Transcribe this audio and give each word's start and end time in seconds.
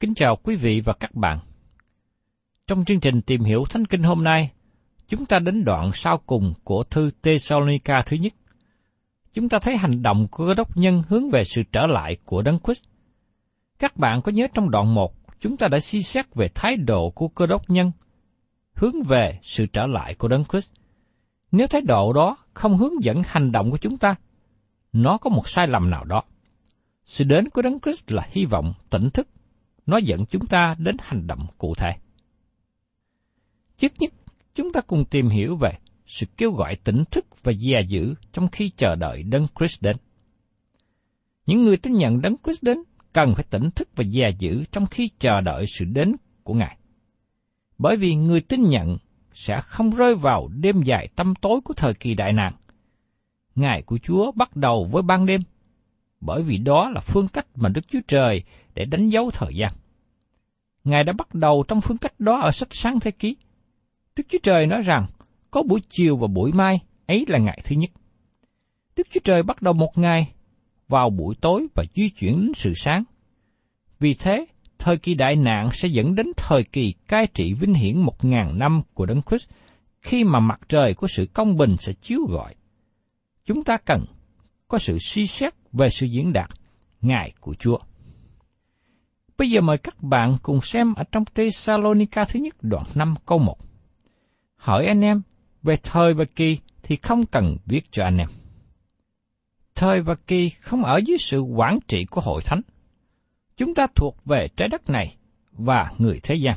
Kính 0.00 0.14
chào 0.14 0.36
quý 0.36 0.56
vị 0.56 0.80
và 0.80 0.92
các 0.92 1.14
bạn. 1.14 1.38
Trong 2.66 2.84
chương 2.84 3.00
trình 3.00 3.22
tìm 3.22 3.44
hiểu 3.44 3.64
Thánh 3.70 3.84
Kinh 3.84 4.02
hôm 4.02 4.24
nay, 4.24 4.50
chúng 5.08 5.26
ta 5.26 5.38
đến 5.38 5.64
đoạn 5.64 5.90
sau 5.92 6.18
cùng 6.26 6.54
của 6.64 6.82
thư 6.82 7.10
Thessalonica 7.22 8.02
thứ 8.06 8.16
nhất. 8.16 8.32
Chúng 9.32 9.48
ta 9.48 9.58
thấy 9.58 9.76
hành 9.76 10.02
động 10.02 10.28
của 10.30 10.46
cơ 10.46 10.54
đốc 10.54 10.76
nhân 10.76 11.02
hướng 11.08 11.30
về 11.30 11.44
sự 11.44 11.62
trở 11.72 11.86
lại 11.86 12.16
của 12.24 12.42
Đấng 12.42 12.58
Christ. 12.64 12.84
Các 13.78 13.96
bạn 13.96 14.22
có 14.22 14.32
nhớ 14.32 14.46
trong 14.54 14.70
đoạn 14.70 14.94
1, 14.94 15.14
chúng 15.40 15.56
ta 15.56 15.68
đã 15.68 15.78
suy 15.78 16.02
xét 16.02 16.34
về 16.34 16.48
thái 16.54 16.76
độ 16.76 17.10
của 17.10 17.28
cơ 17.28 17.46
đốc 17.46 17.70
nhân 17.70 17.92
hướng 18.74 19.02
về 19.02 19.38
sự 19.42 19.66
trở 19.66 19.86
lại 19.86 20.14
của 20.14 20.28
Đấng 20.28 20.44
Christ. 20.44 20.72
Nếu 21.52 21.66
thái 21.66 21.80
độ 21.80 22.12
đó 22.12 22.36
không 22.54 22.78
hướng 22.78 23.04
dẫn 23.04 23.22
hành 23.26 23.52
động 23.52 23.70
của 23.70 23.78
chúng 23.78 23.96
ta, 23.98 24.14
nó 24.92 25.18
có 25.18 25.30
một 25.30 25.48
sai 25.48 25.66
lầm 25.66 25.90
nào 25.90 26.04
đó. 26.04 26.22
Sự 27.06 27.24
đến 27.24 27.50
của 27.50 27.62
Đấng 27.62 27.80
Christ 27.80 28.12
là 28.12 28.28
hy 28.30 28.44
vọng 28.44 28.74
tỉnh 28.90 29.10
thức, 29.10 29.28
nó 29.86 29.96
dẫn 29.96 30.26
chúng 30.26 30.46
ta 30.46 30.74
đến 30.78 30.96
hành 31.00 31.26
động 31.26 31.46
cụ 31.58 31.74
thể. 31.74 31.90
Trước 33.78 33.92
nhất, 33.98 34.12
chúng 34.54 34.72
ta 34.72 34.80
cùng 34.80 35.04
tìm 35.04 35.28
hiểu 35.28 35.56
về 35.56 35.70
sự 36.06 36.26
kêu 36.36 36.52
gọi 36.52 36.76
tỉnh 36.76 37.04
thức 37.10 37.26
và 37.42 37.52
dè 37.52 37.80
giữ 37.88 38.14
trong 38.32 38.48
khi 38.48 38.70
chờ 38.76 38.94
đợi 38.94 39.22
Đấng 39.22 39.46
Christ 39.58 39.82
đến. 39.82 39.96
Những 41.46 41.62
người 41.62 41.76
tin 41.76 41.92
nhận 41.92 42.20
Đấng 42.20 42.36
Christ 42.44 42.64
đến 42.64 42.78
cần 43.12 43.34
phải 43.34 43.44
tỉnh 43.50 43.70
thức 43.70 43.88
và 43.96 44.04
dè 44.04 44.30
giữ 44.38 44.64
trong 44.72 44.86
khi 44.86 45.10
chờ 45.18 45.40
đợi 45.40 45.64
sự 45.66 45.84
đến 45.84 46.16
của 46.42 46.54
Ngài. 46.54 46.78
Bởi 47.78 47.96
vì 47.96 48.14
người 48.14 48.40
tin 48.40 48.62
nhận 48.62 48.96
sẽ 49.32 49.60
không 49.60 49.90
rơi 49.90 50.14
vào 50.14 50.48
đêm 50.48 50.82
dài 50.82 51.08
tâm 51.16 51.34
tối 51.34 51.60
của 51.64 51.74
thời 51.74 51.94
kỳ 51.94 52.14
đại 52.14 52.32
nạn. 52.32 52.54
Ngày 53.54 53.82
của 53.82 53.98
Chúa 53.98 54.32
bắt 54.32 54.56
đầu 54.56 54.88
với 54.92 55.02
ban 55.02 55.26
đêm, 55.26 55.40
bởi 56.20 56.42
vì 56.42 56.58
đó 56.58 56.90
là 56.90 57.00
phương 57.00 57.28
cách 57.28 57.46
mà 57.54 57.68
Đức 57.68 57.80
Chúa 57.88 58.00
Trời 58.08 58.42
để 58.76 58.84
đánh 58.84 59.08
dấu 59.08 59.30
thời 59.30 59.54
gian. 59.56 59.72
Ngài 60.84 61.04
đã 61.04 61.12
bắt 61.18 61.34
đầu 61.34 61.64
trong 61.68 61.80
phương 61.80 61.98
cách 61.98 62.20
đó 62.20 62.40
ở 62.40 62.50
sách 62.50 62.68
sáng 62.70 63.00
thế 63.00 63.10
ký. 63.10 63.36
Đức 64.16 64.24
Chúa 64.28 64.38
Trời 64.42 64.66
nói 64.66 64.80
rằng, 64.82 65.06
có 65.50 65.62
buổi 65.62 65.80
chiều 65.88 66.16
và 66.16 66.26
buổi 66.26 66.52
mai, 66.52 66.78
ấy 67.06 67.24
là 67.28 67.38
ngày 67.38 67.60
thứ 67.64 67.76
nhất. 67.76 67.90
Đức 68.96 69.06
Chúa 69.10 69.20
Trời 69.24 69.42
bắt 69.42 69.62
đầu 69.62 69.74
một 69.74 69.98
ngày 69.98 70.32
vào 70.88 71.10
buổi 71.10 71.34
tối 71.40 71.66
và 71.74 71.84
di 71.94 72.08
chuyển 72.08 72.32
đến 72.40 72.52
sự 72.54 72.72
sáng. 72.76 73.04
Vì 74.00 74.14
thế, 74.14 74.46
thời 74.78 74.96
kỳ 74.96 75.14
đại 75.14 75.36
nạn 75.36 75.68
sẽ 75.72 75.88
dẫn 75.88 76.14
đến 76.14 76.26
thời 76.36 76.64
kỳ 76.64 76.94
cai 77.08 77.26
trị 77.26 77.52
vinh 77.52 77.74
hiển 77.74 77.98
một 77.98 78.24
ngàn 78.24 78.58
năm 78.58 78.82
của 78.94 79.06
Đấng 79.06 79.22
Christ, 79.22 79.48
khi 80.02 80.24
mà 80.24 80.40
mặt 80.40 80.60
trời 80.68 80.94
của 80.94 81.06
sự 81.06 81.26
công 81.32 81.56
bình 81.56 81.76
sẽ 81.78 81.92
chiếu 81.92 82.20
gọi. 82.28 82.54
Chúng 83.44 83.64
ta 83.64 83.76
cần 83.84 84.04
có 84.68 84.78
sự 84.78 84.98
suy 84.98 85.26
xét 85.26 85.54
về 85.72 85.90
sự 85.90 86.06
diễn 86.06 86.32
đạt 86.32 86.50
Ngài 87.00 87.32
của 87.40 87.54
Chúa. 87.54 87.78
Bây 89.38 89.50
giờ 89.50 89.60
mời 89.60 89.78
các 89.78 90.02
bạn 90.02 90.36
cùng 90.42 90.60
xem 90.60 90.94
ở 90.94 91.04
trong 91.12 91.24
Thessalonica 91.34 92.24
thứ 92.24 92.40
nhất 92.40 92.54
đoạn 92.60 92.84
5 92.94 93.14
câu 93.26 93.38
1. 93.38 93.58
Hỏi 94.56 94.86
anh 94.86 95.00
em, 95.00 95.22
về 95.62 95.76
thời 95.82 96.14
và 96.14 96.24
kỳ 96.24 96.58
thì 96.82 96.96
không 96.96 97.26
cần 97.26 97.56
viết 97.66 97.80
cho 97.90 98.04
anh 98.04 98.18
em. 98.18 98.28
Thời 99.74 100.02
và 100.02 100.14
kỳ 100.26 100.48
không 100.48 100.84
ở 100.84 100.96
dưới 100.96 101.16
sự 101.18 101.40
quản 101.40 101.78
trị 101.88 102.04
của 102.10 102.20
hội 102.20 102.42
thánh. 102.44 102.60
Chúng 103.56 103.74
ta 103.74 103.86
thuộc 103.94 104.24
về 104.24 104.48
trái 104.56 104.68
đất 104.68 104.90
này 104.90 105.16
và 105.52 105.92
người 105.98 106.20
thế 106.22 106.34
gian. 106.34 106.56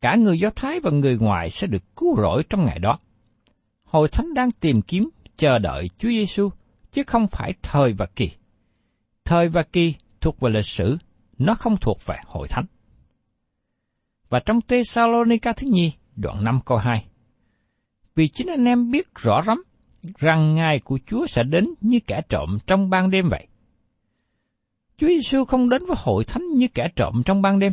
Cả 0.00 0.16
người 0.16 0.38
Do 0.38 0.50
Thái 0.50 0.80
và 0.80 0.90
người 0.90 1.18
ngoại 1.18 1.50
sẽ 1.50 1.66
được 1.66 1.96
cứu 1.96 2.16
rỗi 2.16 2.42
trong 2.50 2.64
ngày 2.64 2.78
đó. 2.78 2.98
Hội 3.82 4.08
thánh 4.08 4.34
đang 4.34 4.50
tìm 4.50 4.82
kiếm, 4.82 5.08
chờ 5.36 5.58
đợi 5.58 5.90
Chúa 5.98 6.08
Giêsu 6.08 6.50
chứ 6.92 7.02
không 7.02 7.26
phải 7.28 7.54
thời 7.62 7.92
và 7.92 8.06
kỳ. 8.06 8.30
Thời 9.24 9.48
và 9.48 9.62
kỳ 9.62 9.94
thuộc 10.20 10.40
về 10.40 10.50
lịch 10.50 10.66
sử, 10.66 10.96
nó 11.46 11.54
không 11.54 11.76
thuộc 11.76 11.98
về 12.06 12.16
hội 12.26 12.48
thánh. 12.48 12.64
Và 14.28 14.40
trong 14.46 14.60
Tê 14.60 14.82
Salônia 14.84 15.38
thứ 15.56 15.66
nhì, 15.70 15.92
đoạn 16.16 16.44
5 16.44 16.60
câu 16.64 16.78
2. 16.78 17.04
Vì 18.14 18.28
chính 18.28 18.46
anh 18.46 18.64
em 18.64 18.90
biết 18.90 19.14
rõ 19.14 19.40
lắm 19.46 19.62
rằng 20.18 20.54
ngày 20.54 20.80
của 20.84 20.98
Chúa 21.06 21.26
sẽ 21.26 21.42
đến 21.42 21.74
như 21.80 22.00
kẻ 22.06 22.20
trộm 22.28 22.58
trong 22.66 22.90
ban 22.90 23.10
đêm 23.10 23.28
vậy. 23.28 23.46
Chúa 24.96 25.06
Giêsu 25.06 25.44
không 25.44 25.68
đến 25.68 25.84
với 25.86 25.96
hội 26.00 26.24
thánh 26.24 26.42
như 26.54 26.68
kẻ 26.74 26.88
trộm 26.96 27.22
trong 27.24 27.42
ban 27.42 27.58
đêm. 27.58 27.72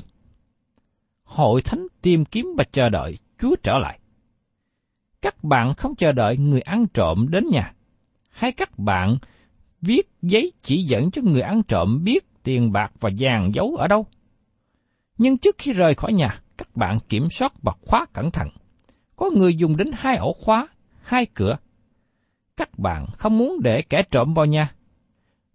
Hội 1.23 1.61
thánh 1.61 1.87
tìm 2.01 2.25
kiếm 2.25 2.47
và 2.57 2.63
chờ 2.71 2.89
đợi 2.89 3.17
Chúa 3.39 3.55
trở 3.63 3.77
lại. 3.77 3.99
Các 5.21 5.43
bạn 5.43 5.73
không 5.73 5.95
chờ 5.95 6.11
đợi 6.11 6.37
người 6.37 6.61
ăn 6.61 6.85
trộm 6.93 7.27
đến 7.29 7.43
nhà, 7.51 7.73
hay 8.29 8.51
các 8.51 8.79
bạn 8.79 9.17
viết 9.81 10.09
giấy 10.21 10.51
chỉ 10.61 10.83
dẫn 10.83 11.11
cho 11.11 11.21
người 11.25 11.41
ăn 11.41 11.63
trộm 11.63 12.03
biết 12.03 12.28
tiền 12.49 12.71
bạc 12.71 12.91
và 12.99 13.09
vàng 13.17 13.51
giấu 13.53 13.75
ở 13.75 13.87
đâu. 13.87 14.05
Nhưng 15.17 15.37
trước 15.37 15.55
khi 15.57 15.73
rời 15.73 15.95
khỏi 15.95 16.13
nhà, 16.13 16.41
các 16.57 16.75
bạn 16.75 16.99
kiểm 17.09 17.29
soát 17.29 17.53
và 17.61 17.73
khóa 17.81 18.05
cẩn 18.13 18.31
thận. 18.31 18.47
Có 19.15 19.29
người 19.35 19.55
dùng 19.55 19.77
đến 19.77 19.87
hai 19.93 20.17
ổ 20.17 20.33
khóa, 20.33 20.67
hai 21.01 21.25
cửa. 21.25 21.57
Các 22.57 22.79
bạn 22.79 23.05
không 23.17 23.37
muốn 23.37 23.59
để 23.63 23.81
kẻ 23.81 24.03
trộm 24.11 24.33
vào 24.33 24.45
nhà. 24.45 24.71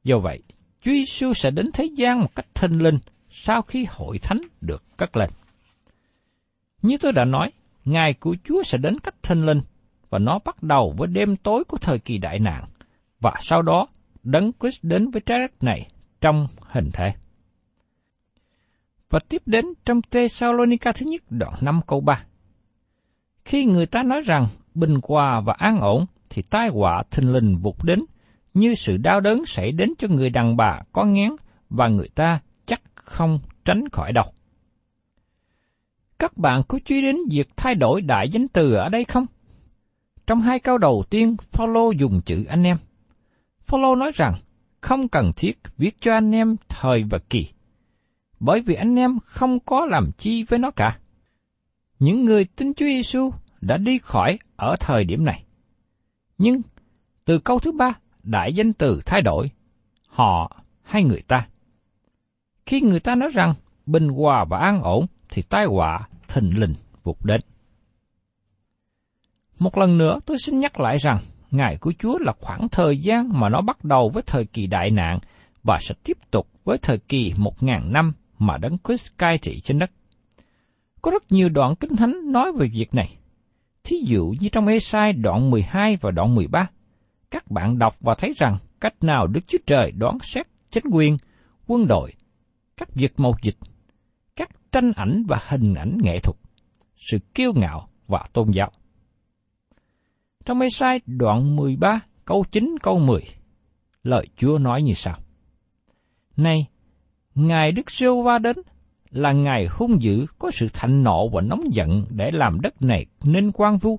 Do 0.05 0.19
vậy, 0.19 0.43
Chúa 0.81 0.91
Giêsu 0.91 1.33
sẽ 1.33 1.51
đến 1.51 1.71
thế 1.75 1.85
gian 1.97 2.21
một 2.21 2.35
cách 2.35 2.47
thinh 2.55 2.79
linh 2.79 2.99
sau 3.31 3.63
khi 3.63 3.87
hội 3.91 4.19
thánh 4.19 4.41
được 4.61 4.85
cất 4.97 5.17
lên. 5.17 5.31
Như 6.83 6.97
tôi 7.01 7.13
đã 7.13 7.25
nói, 7.25 7.53
ngày 7.85 8.15
của 8.15 8.37
Chúa 8.45 8.63
sẽ 8.63 8.79
đến 8.79 8.99
cách 8.99 9.15
thanh 9.23 9.47
linh, 9.47 9.61
và 10.11 10.19
nó 10.19 10.39
bắt 10.45 10.63
đầu 10.63 10.95
với 10.97 11.09
đêm 11.09 11.37
tối 11.37 11.65
của 11.65 11.77
thời 11.77 11.99
kỳ 11.99 12.19
đại 12.19 12.39
nạn, 12.39 12.65
và 13.21 13.33
sau 13.41 13.63
đó 13.63 13.87
Đấng 14.23 14.53
Christ 14.61 14.85
đến 14.85 15.11
với 15.11 15.23
trái 15.27 15.39
đất 15.39 15.63
này 15.63 15.89
trong 16.21 16.47
hình 16.75 16.91
thể. 16.93 17.13
Và 19.11 19.19
tiếp 19.29 19.43
đến 19.47 19.65
trong 19.85 20.03
tê 20.03 20.29
Salonica 20.29 20.93
thứ 20.93 21.07
nhất 21.07 21.23
đoạn 21.31 21.53
5 21.61 21.81
câu 21.87 22.01
3. 22.01 22.25
Khi 23.45 23.65
người 23.65 23.87
ta 23.87 24.03
nói 24.03 24.21
rằng 24.25 24.47
bình 24.75 24.99
hòa 25.03 25.41
và 25.41 25.55
an 25.59 25.79
ổn, 25.81 26.07
thì 26.31 26.43
tai 26.43 26.69
họa 26.69 27.03
thình 27.11 27.33
lình 27.33 27.59
vụt 27.63 27.85
đến, 27.85 28.05
như 28.55 28.75
sự 28.75 28.97
đau 28.97 29.21
đớn 29.21 29.45
xảy 29.47 29.73
đến 29.73 29.93
cho 29.99 30.09
người 30.09 30.31
đàn 30.31 30.57
bà 30.57 30.81
có 30.93 31.05
ngén 31.05 31.31
và 31.71 31.89
người 31.89 32.09
ta 32.09 32.41
chắc 32.67 32.83
không 32.95 33.41
tránh 33.65 33.89
khỏi 33.93 34.13
đâu. 34.13 34.33
Các 36.19 36.37
bạn 36.37 36.63
có 36.69 36.79
chú 36.85 36.95
ý 36.95 37.03
đến 37.03 37.17
việc 37.31 37.49
thay 37.57 37.75
đổi 37.75 38.01
đại 38.01 38.29
danh 38.29 38.49
từ 38.49 38.75
ở 38.75 38.89
đây 38.89 39.05
không? 39.05 39.27
Trong 40.27 40.41
hai 40.41 40.61
câu 40.61 40.79
đầu 40.79 41.05
tiên, 41.11 41.37
Paulo 41.53 41.91
dùng 41.91 42.21
chữ 42.27 42.45
anh 42.49 42.63
em. 42.63 42.77
Paulo 43.67 43.95
nói 43.95 44.11
rằng 44.15 44.35
không 44.85 45.09
cần 45.09 45.31
thiết 45.37 45.59
viết 45.79 45.97
cho 46.01 46.13
anh 46.13 46.35
em 46.35 46.57
thời 46.69 47.05
và 47.11 47.19
kỳ, 47.31 47.49
bởi 48.41 48.61
vì 48.61 48.75
anh 48.75 48.97
em 48.97 49.19
không 49.25 49.61
có 49.61 49.87
làm 49.87 50.11
chi 50.19 50.43
với 50.43 50.59
nó 50.59 50.71
cả. 50.71 50.99
Những 51.99 52.25
người 52.25 52.45
tin 52.45 52.75
Chúa 52.75 52.87
Giêsu 52.87 53.31
đã 53.61 53.77
đi 53.77 53.99
khỏi 53.99 54.39
ở 54.57 54.75
thời 54.81 55.05
điểm 55.05 55.25
này. 55.25 55.45
Nhưng 56.39 56.63
từ 57.25 57.39
câu 57.39 57.59
thứ 57.59 57.73
ba, 57.73 57.93
đại 58.23 58.53
danh 58.53 58.73
từ 58.73 59.01
thay 59.07 59.23
đổi, 59.23 59.51
họ 60.09 60.63
hay 60.83 61.05
người 61.05 61.23
ta. 61.29 61.49
Khi 62.67 62.81
người 62.81 63.01
ta 63.01 63.15
nói 63.15 63.29
rằng 63.35 63.55
bình 63.87 64.09
hòa 64.09 64.45
và 64.45 64.59
an 64.59 64.83
ổn, 64.83 65.07
thì 65.31 65.43
tai 65.43 65.67
họa 65.67 66.01
thình 66.29 66.59
lình 66.59 66.75
vụt 67.03 67.25
đến. 67.25 67.41
Một 69.59 69.79
lần 69.79 69.99
nữa 69.99 70.19
tôi 70.27 70.39
xin 70.39 70.61
nhắc 70.61 70.81
lại 70.81 70.97
rằng 70.99 71.19
Ngày 71.55 71.77
của 71.77 71.93
Chúa 71.99 72.19
là 72.19 72.33
khoảng 72.41 72.69
thời 72.69 72.99
gian 72.99 73.41
mà 73.41 73.49
nó 73.49 73.61
bắt 73.61 73.85
đầu 73.85 74.11
với 74.15 74.23
thời 74.27 74.45
kỳ 74.45 74.67
đại 74.67 74.91
nạn 74.91 75.19
và 75.63 75.79
sẽ 75.81 75.95
tiếp 76.05 76.19
tục 76.31 76.49
với 76.65 76.79
thời 76.79 76.99
kỳ 76.99 77.33
một 77.39 77.63
ngàn 77.63 77.93
năm 77.93 78.13
mà 78.39 78.59
Đấng 78.59 78.79
Christ 78.85 79.19
cai 79.19 79.39
trị 79.39 79.61
trên 79.61 79.79
đất. 79.79 79.91
Có 81.03 81.11
rất 81.11 81.33
nhiều 81.33 81.49
đoạn 81.49 81.77
Kinh 81.77 81.97
Thánh 81.97 82.33
nói 82.33 82.53
về 82.53 82.67
việc 82.73 82.95
này. 82.95 83.17
Thí 83.85 83.97
dụ 84.07 84.35
như 84.41 84.49
trong 84.49 84.67
Esai 84.67 85.13
đoạn 85.13 85.51
12 85.51 85.97
và 86.01 86.11
đoạn 86.11 86.35
13, 86.35 86.67
các 87.31 87.51
bạn 87.51 87.79
đọc 87.79 87.95
và 88.01 88.15
thấy 88.15 88.33
rằng 88.37 88.59
cách 88.81 88.95
nào 89.01 89.27
Đức 89.27 89.41
Chúa 89.47 89.59
Trời 89.67 89.93
đoán 89.93 90.19
xét 90.23 90.47
chính 90.71 90.85
quyền, 90.93 91.17
quân 91.67 91.87
đội, 91.87 92.13
các 92.77 92.95
việc 92.95 93.13
mậu 93.17 93.35
dịch, 93.43 93.57
các 94.37 94.51
tranh 94.73 94.93
ảnh 94.97 95.25
và 95.29 95.39
hình 95.49 95.75
ảnh 95.75 95.99
nghệ 96.03 96.19
thuật, 96.19 96.37
sự 96.97 97.19
kiêu 97.35 97.53
ngạo 97.55 97.89
và 98.07 98.27
tôn 98.33 98.51
giáo. 98.51 98.71
Trong 100.45 100.59
mê 100.59 100.69
sai 100.69 101.01
đoạn 101.07 101.57
13 101.57 102.01
câu 102.25 102.45
9 102.53 102.77
câu 102.83 102.99
10, 102.99 103.21
lời 104.03 104.27
Chúa 104.37 104.59
nói 104.59 104.83
như 104.83 104.93
sau. 104.93 105.19
Này, 106.37 106.67
Ngài 107.35 107.73
Đức 107.73 107.91
Siêu 107.91 108.23
Va 108.23 108.39
đến 108.39 108.57
là 109.11 109.33
Ngài 109.33 109.67
hung 109.67 110.03
dữ 110.03 110.27
có 110.39 110.51
sự 110.51 110.69
thạnh 110.73 111.03
nộ 111.03 111.29
và 111.29 111.41
nóng 111.41 111.63
giận 111.73 112.07
để 112.11 112.31
làm 112.31 112.61
đất 112.61 112.83
này 112.83 113.07
nên 113.23 113.53
quan 113.53 113.79
vu, 113.79 113.99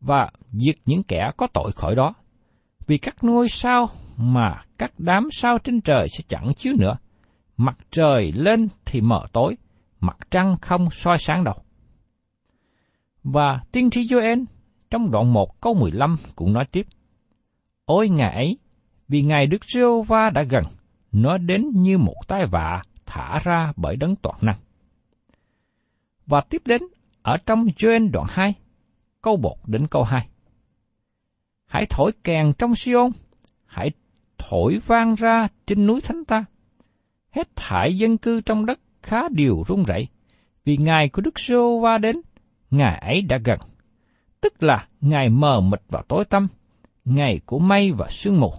và 0.00 0.30
diệt 0.52 0.76
những 0.86 1.02
kẻ 1.02 1.30
có 1.36 1.46
tội 1.46 1.72
khỏi 1.72 1.94
đó. 1.94 2.14
Vì 2.86 2.98
các 2.98 3.24
ngôi 3.24 3.48
sao 3.48 3.88
mà 4.16 4.62
các 4.78 4.92
đám 4.98 5.28
sao 5.32 5.58
trên 5.58 5.80
trời 5.80 6.06
sẽ 6.08 6.24
chẳng 6.28 6.54
chiếu 6.56 6.74
nữa. 6.78 6.96
Mặt 7.56 7.78
trời 7.90 8.32
lên 8.32 8.68
thì 8.84 9.00
mờ 9.00 9.26
tối, 9.32 9.56
mặt 10.00 10.16
trăng 10.30 10.56
không 10.60 10.90
soi 10.90 11.18
sáng 11.18 11.44
đâu. 11.44 11.54
Và 13.24 13.60
tiên 13.72 13.90
tri 13.90 14.06
Joel 14.06 14.44
trong 14.90 15.10
đoạn 15.10 15.32
1 15.32 15.60
câu 15.60 15.74
15 15.74 16.16
cũng 16.36 16.52
nói 16.52 16.64
tiếp. 16.72 16.86
Ôi 17.84 18.08
ngày 18.08 18.34
ấy, 18.34 18.58
vì 19.08 19.22
ngày 19.22 19.46
Đức 19.46 19.64
Rêu 19.64 20.02
va 20.02 20.30
đã 20.30 20.42
gần, 20.42 20.64
nó 21.12 21.38
đến 21.38 21.70
như 21.74 21.98
một 21.98 22.14
tai 22.28 22.46
vạ 22.46 22.82
thả 23.06 23.38
ra 23.44 23.72
bởi 23.76 23.96
đấng 23.96 24.16
toàn 24.16 24.36
năng. 24.40 24.56
Và 26.26 26.40
tiếp 26.40 26.62
đến 26.64 26.82
ở 27.22 27.36
trong 27.46 27.64
Joel 27.64 28.10
đoạn 28.10 28.26
2, 28.30 28.54
câu 29.22 29.36
1 29.36 29.68
đến 29.68 29.86
câu 29.86 30.04
2. 30.04 30.28
Hãy 31.66 31.86
thổi 31.90 32.12
kèn 32.24 32.52
trong 32.58 32.74
Siôn, 32.74 33.10
hãy 33.66 33.90
thổi 34.38 34.78
vang 34.86 35.14
ra 35.14 35.48
trên 35.66 35.86
núi 35.86 36.00
thánh 36.00 36.24
ta. 36.24 36.44
Hết 37.30 37.56
thải 37.56 37.98
dân 37.98 38.18
cư 38.18 38.40
trong 38.40 38.66
đất 38.66 38.80
khá 39.02 39.28
điều 39.30 39.64
run 39.66 39.84
rẩy, 39.84 40.08
vì 40.64 40.76
ngày 40.76 41.08
của 41.08 41.22
Đức 41.22 41.40
giê 41.40 41.56
va 41.82 41.98
đến, 41.98 42.20
ngày 42.70 42.98
ấy 42.98 43.22
đã 43.22 43.38
gần 43.44 43.58
tức 44.40 44.62
là 44.62 44.88
ngày 45.00 45.28
mờ 45.28 45.60
mịt 45.60 45.80
và 45.88 46.02
tối 46.08 46.24
tăm, 46.24 46.48
ngày 47.04 47.40
của 47.46 47.58
mây 47.58 47.92
và 47.92 48.08
sương 48.10 48.40
mù. 48.40 48.54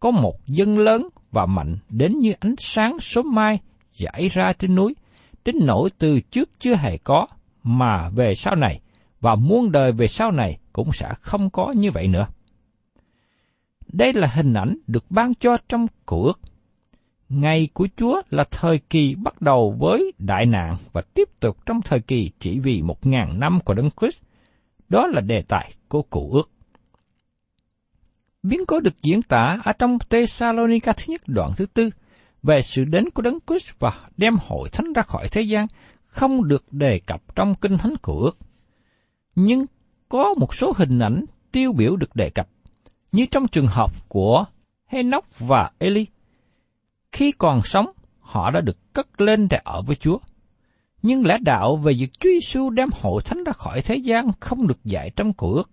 Có 0.00 0.10
một 0.10 0.46
dân 0.46 0.78
lớn 0.78 1.08
và 1.32 1.46
mạnh 1.46 1.76
đến 1.88 2.18
như 2.18 2.32
ánh 2.40 2.54
sáng 2.58 2.98
sớm 3.00 3.34
mai 3.34 3.58
giải 3.94 4.28
ra 4.32 4.52
trên 4.58 4.74
núi, 4.74 4.94
đến 5.44 5.56
nỗi 5.60 5.88
từ 5.98 6.20
trước 6.20 6.50
chưa 6.58 6.74
hề 6.74 6.96
có, 6.96 7.26
mà 7.62 8.08
về 8.08 8.34
sau 8.34 8.54
này 8.54 8.80
và 9.20 9.34
muôn 9.34 9.72
đời 9.72 9.92
về 9.92 10.06
sau 10.06 10.30
này 10.30 10.58
cũng 10.72 10.92
sẽ 10.92 11.14
không 11.20 11.50
có 11.50 11.74
như 11.76 11.90
vậy 11.90 12.08
nữa. 12.08 12.26
Đây 13.92 14.12
là 14.12 14.28
hình 14.34 14.54
ảnh 14.54 14.78
được 14.86 15.04
ban 15.10 15.34
cho 15.34 15.56
trong 15.68 15.86
cổ 16.06 16.22
ước. 16.22 16.40
Ngày 17.28 17.68
của 17.72 17.88
Chúa 17.96 18.22
là 18.30 18.44
thời 18.50 18.78
kỳ 18.78 19.14
bắt 19.14 19.42
đầu 19.42 19.76
với 19.78 20.12
đại 20.18 20.46
nạn 20.46 20.76
và 20.92 21.02
tiếp 21.14 21.28
tục 21.40 21.66
trong 21.66 21.82
thời 21.82 22.00
kỳ 22.00 22.30
chỉ 22.38 22.58
vì 22.58 22.82
một 22.82 23.06
ngàn 23.06 23.40
năm 23.40 23.60
của 23.64 23.74
Đấng 23.74 23.90
Christ 24.00 24.22
đó 24.88 25.06
là 25.06 25.20
đề 25.20 25.42
tài 25.42 25.74
của 25.88 26.02
cụ 26.02 26.30
ước. 26.32 26.50
Biến 28.42 28.60
cố 28.68 28.80
được 28.80 29.02
diễn 29.02 29.22
tả 29.22 29.58
ở 29.64 29.72
trong 29.72 29.98
Thessalonica 30.10 30.92
thứ 30.92 31.04
nhất 31.08 31.20
đoạn 31.26 31.50
thứ 31.56 31.66
tư 31.66 31.90
về 32.42 32.62
sự 32.62 32.84
đến 32.84 33.10
của 33.10 33.22
Đấng 33.22 33.38
Christ 33.46 33.68
và 33.78 34.00
đem 34.16 34.36
hội 34.46 34.68
thánh 34.68 34.92
ra 34.92 35.02
khỏi 35.02 35.28
thế 35.28 35.40
gian 35.40 35.66
không 36.06 36.48
được 36.48 36.72
đề 36.72 37.00
cập 37.06 37.34
trong 37.34 37.54
kinh 37.54 37.78
thánh 37.78 37.94
của 38.02 38.18
ước. 38.18 38.38
Nhưng 39.34 39.66
có 40.08 40.34
một 40.34 40.54
số 40.54 40.72
hình 40.76 40.98
ảnh 40.98 41.24
tiêu 41.52 41.72
biểu 41.72 41.96
được 41.96 42.16
đề 42.16 42.30
cập, 42.30 42.48
như 43.12 43.26
trong 43.30 43.48
trường 43.48 43.66
hợp 43.66 44.08
của 44.08 44.44
Henoch 44.86 45.38
và 45.38 45.70
Eli. 45.78 46.06
Khi 47.12 47.32
còn 47.32 47.62
sống, 47.62 47.86
họ 48.20 48.50
đã 48.50 48.60
được 48.60 48.92
cất 48.92 49.20
lên 49.20 49.48
để 49.48 49.60
ở 49.64 49.82
với 49.82 49.96
Chúa– 49.96 50.18
nhưng 51.06 51.26
lẽ 51.26 51.38
đạo 51.42 51.76
về 51.76 51.92
việc 51.92 52.20
Chúa 52.20 52.30
Giêsu 52.30 52.70
đem 52.70 52.88
hội 52.92 53.22
thánh 53.24 53.44
ra 53.44 53.52
khỏi 53.52 53.82
thế 53.82 53.96
gian 53.96 54.30
không 54.40 54.66
được 54.66 54.84
dạy 54.84 55.10
trong 55.16 55.32
cổ 55.32 55.54
ước. 55.54 55.70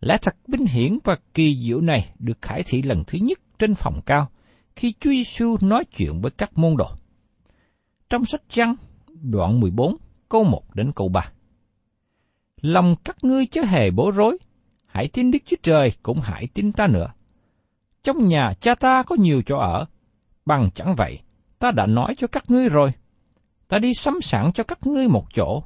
Lẽ 0.00 0.16
thật 0.22 0.36
vinh 0.48 0.66
hiển 0.66 0.98
và 1.04 1.16
kỳ 1.34 1.62
diệu 1.62 1.80
này 1.80 2.14
được 2.18 2.42
khải 2.42 2.62
thị 2.66 2.82
lần 2.82 3.04
thứ 3.06 3.18
nhất 3.22 3.38
trên 3.58 3.74
phòng 3.74 4.00
cao 4.06 4.28
khi 4.76 4.94
Chúa 5.00 5.10
Giêsu 5.10 5.56
nói 5.60 5.84
chuyện 5.84 6.20
với 6.20 6.30
các 6.30 6.58
môn 6.58 6.76
đồ. 6.76 6.86
Trong 8.08 8.24
sách 8.24 8.42
Giăng, 8.50 8.74
đoạn 9.22 9.60
14, 9.60 9.96
câu 10.28 10.44
1 10.44 10.74
đến 10.74 10.92
câu 10.92 11.08
3. 11.08 11.32
Lòng 12.60 12.94
các 13.04 13.16
ngươi 13.22 13.46
chớ 13.46 13.62
hề 13.62 13.90
bối 13.90 14.12
rối, 14.14 14.38
hãy 14.86 15.08
tin 15.08 15.30
Đức 15.30 15.38
Chúa 15.46 15.56
Trời 15.62 15.92
cũng 16.02 16.20
hãy 16.20 16.48
tin 16.54 16.72
ta 16.72 16.86
nữa. 16.86 17.12
Trong 18.02 18.26
nhà 18.26 18.52
cha 18.60 18.74
ta 18.74 19.02
có 19.02 19.16
nhiều 19.18 19.42
chỗ 19.46 19.56
ở, 19.58 19.84
bằng 20.46 20.70
chẳng 20.74 20.94
vậy, 20.94 21.18
ta 21.58 21.70
đã 21.70 21.86
nói 21.86 22.14
cho 22.18 22.26
các 22.26 22.50
ngươi 22.50 22.68
rồi 22.68 22.92
ta 23.70 23.78
đi 23.78 23.94
sắm 23.94 24.20
sẵn 24.20 24.52
cho 24.52 24.64
các 24.64 24.86
ngươi 24.86 25.08
một 25.08 25.26
chỗ. 25.34 25.62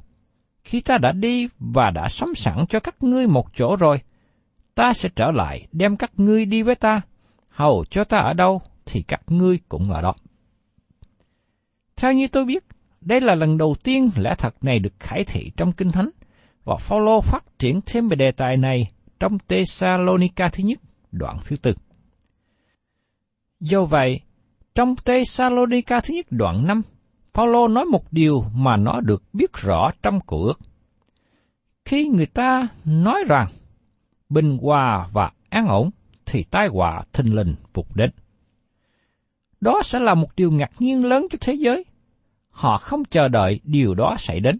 Khi 0.63 0.81
ta 0.81 0.97
đã 0.97 1.11
đi 1.11 1.47
và 1.59 1.91
đã 1.91 2.07
sắm 2.09 2.35
sẵn 2.35 2.65
cho 2.69 2.79
các 2.79 3.03
ngươi 3.03 3.27
một 3.27 3.47
chỗ 3.55 3.75
rồi, 3.75 3.99
ta 4.75 4.93
sẽ 4.93 5.09
trở 5.15 5.31
lại 5.31 5.67
đem 5.71 5.97
các 5.97 6.11
ngươi 6.17 6.45
đi 6.45 6.63
với 6.63 6.75
ta, 6.75 7.01
hầu 7.49 7.85
cho 7.89 8.03
ta 8.03 8.17
ở 8.17 8.33
đâu 8.33 8.61
thì 8.85 9.01
các 9.01 9.21
ngươi 9.27 9.59
cũng 9.69 9.91
ở 9.91 10.01
đó. 10.01 10.13
Theo 11.95 12.13
như 12.13 12.27
tôi 12.27 12.45
biết, 12.45 12.63
đây 13.01 13.21
là 13.21 13.35
lần 13.35 13.57
đầu 13.57 13.75
tiên 13.83 14.09
lẽ 14.15 14.35
thật 14.37 14.55
này 14.61 14.79
được 14.79 14.93
khải 14.99 15.23
thị 15.23 15.51
trong 15.57 15.71
Kinh 15.71 15.91
Thánh, 15.91 16.09
và 16.63 16.75
Phaolô 16.79 17.21
phát 17.21 17.59
triển 17.59 17.79
thêm 17.85 18.07
về 18.07 18.15
đề 18.15 18.31
tài 18.31 18.57
này 18.57 18.87
trong 19.19 19.37
Thessalonica 19.47 20.49
thứ 20.49 20.63
nhất, 20.63 20.79
đoạn 21.11 21.37
thứ 21.45 21.55
tư. 21.55 21.73
Do 23.59 23.85
vậy, 23.85 24.21
trong 24.75 24.95
Thessalonica 25.05 25.99
thứ 25.99 26.13
nhất 26.13 26.25
đoạn 26.29 26.67
5, 26.67 26.81
Paulo 27.35 27.67
nói 27.67 27.85
một 27.85 28.13
điều 28.13 28.45
mà 28.55 28.77
nó 28.77 29.01
được 29.01 29.23
biết 29.33 29.53
rõ 29.53 29.91
trong 30.03 30.19
cổ 30.25 30.43
ước. 30.43 30.59
Khi 31.85 32.07
người 32.07 32.25
ta 32.25 32.67
nói 32.85 33.23
rằng 33.27 33.47
bình 34.29 34.57
hòa 34.61 35.07
và 35.13 35.31
an 35.49 35.67
ổn, 35.67 35.89
thì 36.25 36.43
tai 36.43 36.67
họa 36.67 37.03
thình 37.13 37.35
lình 37.35 37.55
phục 37.73 37.95
đến. 37.95 38.11
Đó 39.61 39.81
sẽ 39.83 39.99
là 39.99 40.13
một 40.13 40.35
điều 40.35 40.51
ngạc 40.51 40.71
nhiên 40.79 41.05
lớn 41.05 41.27
cho 41.31 41.37
thế 41.41 41.53
giới. 41.53 41.85
Họ 42.49 42.77
không 42.77 43.03
chờ 43.05 43.27
đợi 43.27 43.59
điều 43.63 43.95
đó 43.95 44.15
xảy 44.19 44.39
đến. 44.39 44.57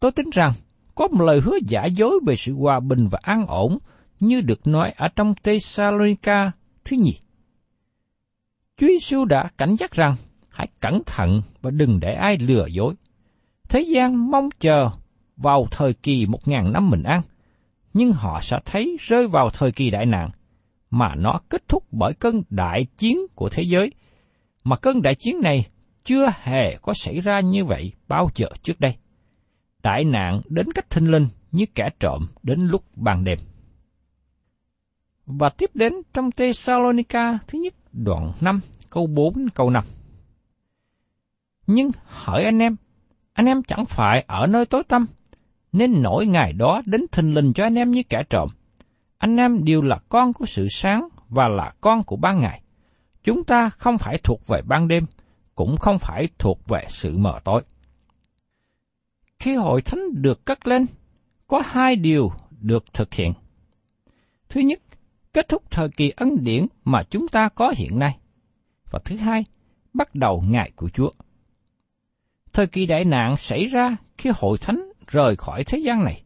Tôi 0.00 0.12
tin 0.12 0.30
rằng 0.30 0.52
có 0.94 1.08
một 1.08 1.24
lời 1.24 1.40
hứa 1.40 1.58
giả 1.66 1.84
dối 1.84 2.20
về 2.26 2.36
sự 2.36 2.54
hòa 2.54 2.80
bình 2.80 3.08
và 3.08 3.18
an 3.22 3.46
ổn 3.46 3.78
như 4.20 4.40
được 4.40 4.66
nói 4.66 4.90
ở 4.96 5.08
trong 5.08 5.34
Thessalonica 5.42 6.52
thứ 6.84 6.96
nhì. 6.96 7.14
Chúa 8.76 8.86
Giêsu 8.86 9.24
đã 9.24 9.50
cảnh 9.58 9.76
giác 9.76 9.92
rằng 9.92 10.16
hãy 10.60 10.68
cẩn 10.80 11.02
thận 11.06 11.42
và 11.62 11.70
đừng 11.70 12.00
để 12.00 12.12
ai 12.14 12.38
lừa 12.38 12.66
dối. 12.66 12.94
Thế 13.68 13.80
gian 13.80 14.30
mong 14.30 14.48
chờ 14.58 14.90
vào 15.36 15.66
thời 15.70 15.94
kỳ 15.94 16.26
một 16.26 16.48
ngàn 16.48 16.72
năm 16.72 16.90
mình 16.90 17.02
ăn, 17.02 17.20
nhưng 17.94 18.12
họ 18.12 18.40
sẽ 18.42 18.58
thấy 18.64 18.96
rơi 19.00 19.28
vào 19.28 19.50
thời 19.50 19.72
kỳ 19.72 19.90
đại 19.90 20.06
nạn, 20.06 20.30
mà 20.90 21.14
nó 21.14 21.40
kết 21.48 21.68
thúc 21.68 21.84
bởi 21.92 22.14
cơn 22.14 22.42
đại 22.50 22.86
chiến 22.98 23.18
của 23.34 23.48
thế 23.48 23.62
giới, 23.62 23.92
mà 24.64 24.76
cơn 24.76 25.02
đại 25.02 25.14
chiến 25.14 25.40
này 25.42 25.66
chưa 26.04 26.26
hề 26.42 26.76
có 26.76 26.92
xảy 26.96 27.20
ra 27.20 27.40
như 27.40 27.64
vậy 27.64 27.92
bao 28.08 28.28
giờ 28.34 28.46
trước 28.62 28.80
đây. 28.80 28.96
Đại 29.82 30.04
nạn 30.04 30.40
đến 30.48 30.72
cách 30.72 30.90
thinh 30.90 31.06
linh 31.06 31.28
như 31.52 31.64
kẻ 31.74 31.88
trộm 32.00 32.26
đến 32.42 32.66
lúc 32.66 32.84
ban 32.96 33.24
đêm. 33.24 33.38
Và 35.26 35.48
tiếp 35.48 35.70
đến 35.74 35.92
trong 36.12 36.30
Thessalonica 36.30 37.38
thứ 37.46 37.58
nhất 37.58 37.74
đoạn 37.92 38.32
5 38.40 38.60
câu 38.90 39.06
4 39.06 39.48
câu 39.54 39.70
5. 39.70 39.84
Nhưng 41.72 41.90
hỏi 42.04 42.44
anh 42.44 42.58
em, 42.58 42.76
anh 43.32 43.46
em 43.46 43.62
chẳng 43.62 43.86
phải 43.86 44.24
ở 44.28 44.46
nơi 44.46 44.66
tối 44.66 44.82
tăm, 44.84 45.06
nên 45.72 46.02
nỗi 46.02 46.26
ngày 46.26 46.52
đó 46.52 46.82
đến 46.86 47.06
thình 47.12 47.34
lình 47.34 47.52
cho 47.52 47.64
anh 47.64 47.74
em 47.74 47.90
như 47.90 48.02
kẻ 48.08 48.22
trộm. 48.30 48.48
Anh 49.18 49.36
em 49.36 49.64
đều 49.64 49.82
là 49.82 49.98
con 50.08 50.32
của 50.32 50.46
sự 50.46 50.66
sáng 50.70 51.08
và 51.28 51.48
là 51.48 51.72
con 51.80 52.02
của 52.02 52.16
ban 52.16 52.40
ngày. 52.40 52.62
Chúng 53.24 53.44
ta 53.44 53.68
không 53.68 53.98
phải 53.98 54.18
thuộc 54.24 54.46
về 54.46 54.62
ban 54.62 54.88
đêm, 54.88 55.06
cũng 55.54 55.76
không 55.76 55.98
phải 55.98 56.28
thuộc 56.38 56.68
về 56.68 56.84
sự 56.88 57.18
mờ 57.18 57.40
tối. 57.44 57.62
Khi 59.38 59.54
hội 59.54 59.82
thánh 59.82 60.22
được 60.22 60.44
cất 60.44 60.66
lên, 60.66 60.86
có 61.46 61.62
hai 61.64 61.96
điều 61.96 62.32
được 62.60 62.92
thực 62.92 63.14
hiện. 63.14 63.32
Thứ 64.48 64.60
nhất, 64.60 64.80
kết 65.32 65.48
thúc 65.48 65.70
thời 65.70 65.88
kỳ 65.96 66.12
ân 66.16 66.44
điển 66.44 66.66
mà 66.84 67.02
chúng 67.10 67.28
ta 67.28 67.48
có 67.48 67.72
hiện 67.76 67.98
nay. 67.98 68.18
Và 68.90 68.98
thứ 69.04 69.16
hai, 69.16 69.44
bắt 69.94 70.14
đầu 70.14 70.44
ngày 70.48 70.72
của 70.76 70.88
Chúa. 70.88 71.10
Thời 72.52 72.66
kỳ 72.66 72.86
đại 72.86 73.04
nạn 73.04 73.36
xảy 73.36 73.64
ra 73.64 73.96
khi 74.18 74.30
hội 74.34 74.58
thánh 74.58 74.92
rời 75.06 75.36
khỏi 75.36 75.64
thế 75.64 75.78
gian 75.78 76.04
này. 76.04 76.22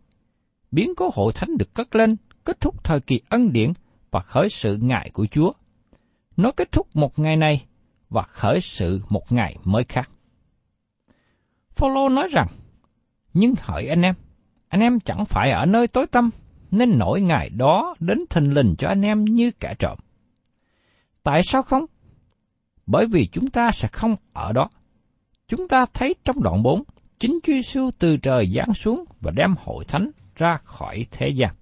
Biến 0.71 0.95
cố 0.97 1.11
hội 1.15 1.33
thánh 1.33 1.57
được 1.59 1.75
cất 1.75 1.97
lên, 1.97 2.17
kết 2.45 2.61
thúc 2.61 2.85
thời 2.85 3.01
kỳ 3.01 3.21
ân 3.29 3.53
điển 3.53 3.73
và 4.11 4.21
khởi 4.21 4.49
sự 4.49 4.77
ngại 4.77 5.11
của 5.13 5.27
Chúa. 5.27 5.53
Nó 6.37 6.51
kết 6.57 6.73
thúc 6.73 6.97
một 6.97 7.19
ngày 7.19 7.37
này 7.37 7.65
và 8.11 8.23
khởi 8.23 8.61
sự 8.61 9.03
một 9.09 9.33
ngày 9.33 9.57
mới 9.65 9.85
khác. 9.85 10.11
Phaolô 11.71 12.09
nói 12.09 12.29
rằng, 12.33 12.47
nhưng 13.35 13.55
hỡi 13.61 13.89
anh 13.89 14.03
em, 14.03 14.15
anh 14.69 14.81
em 14.81 15.01
chẳng 15.01 15.25
phải 15.25 15.51
ở 15.51 15.67
nơi 15.67 15.89
tối 15.89 16.07
tăm, 16.07 16.31
nên 16.71 16.99
nỗi 16.99 17.21
ngày 17.21 17.51
đó 17.51 17.95
đến 18.01 18.19
thình 18.31 18.53
lình 18.55 18.75
cho 18.79 18.89
anh 18.89 19.03
em 19.03 19.25
như 19.25 19.51
kẻ 19.51 19.75
trộm. 19.79 19.99
Tại 21.23 21.43
sao 21.43 21.63
không? 21.63 21.85
Bởi 22.87 23.07
vì 23.07 23.27
chúng 23.33 23.51
ta 23.51 23.71
sẽ 23.71 23.89
không 23.93 24.17
ở 24.33 24.53
đó. 24.53 24.69
Chúng 25.49 25.69
ta 25.69 25.87
thấy 25.95 26.15
trong 26.25 26.43
đoạn 26.43 26.63
4, 26.63 26.83
chính 27.19 27.39
Chúa 27.43 27.53
Giêsu 27.53 27.91
từ 27.99 28.17
trời 28.17 28.53
giáng 28.55 28.75
xuống 28.75 29.05
và 29.21 29.31
đem 29.31 29.55
hội 29.59 29.85
thánh 29.85 30.11
ra 30.37 30.59
khỏi 30.65 31.07
thế 31.11 31.29
gian. 31.29 31.55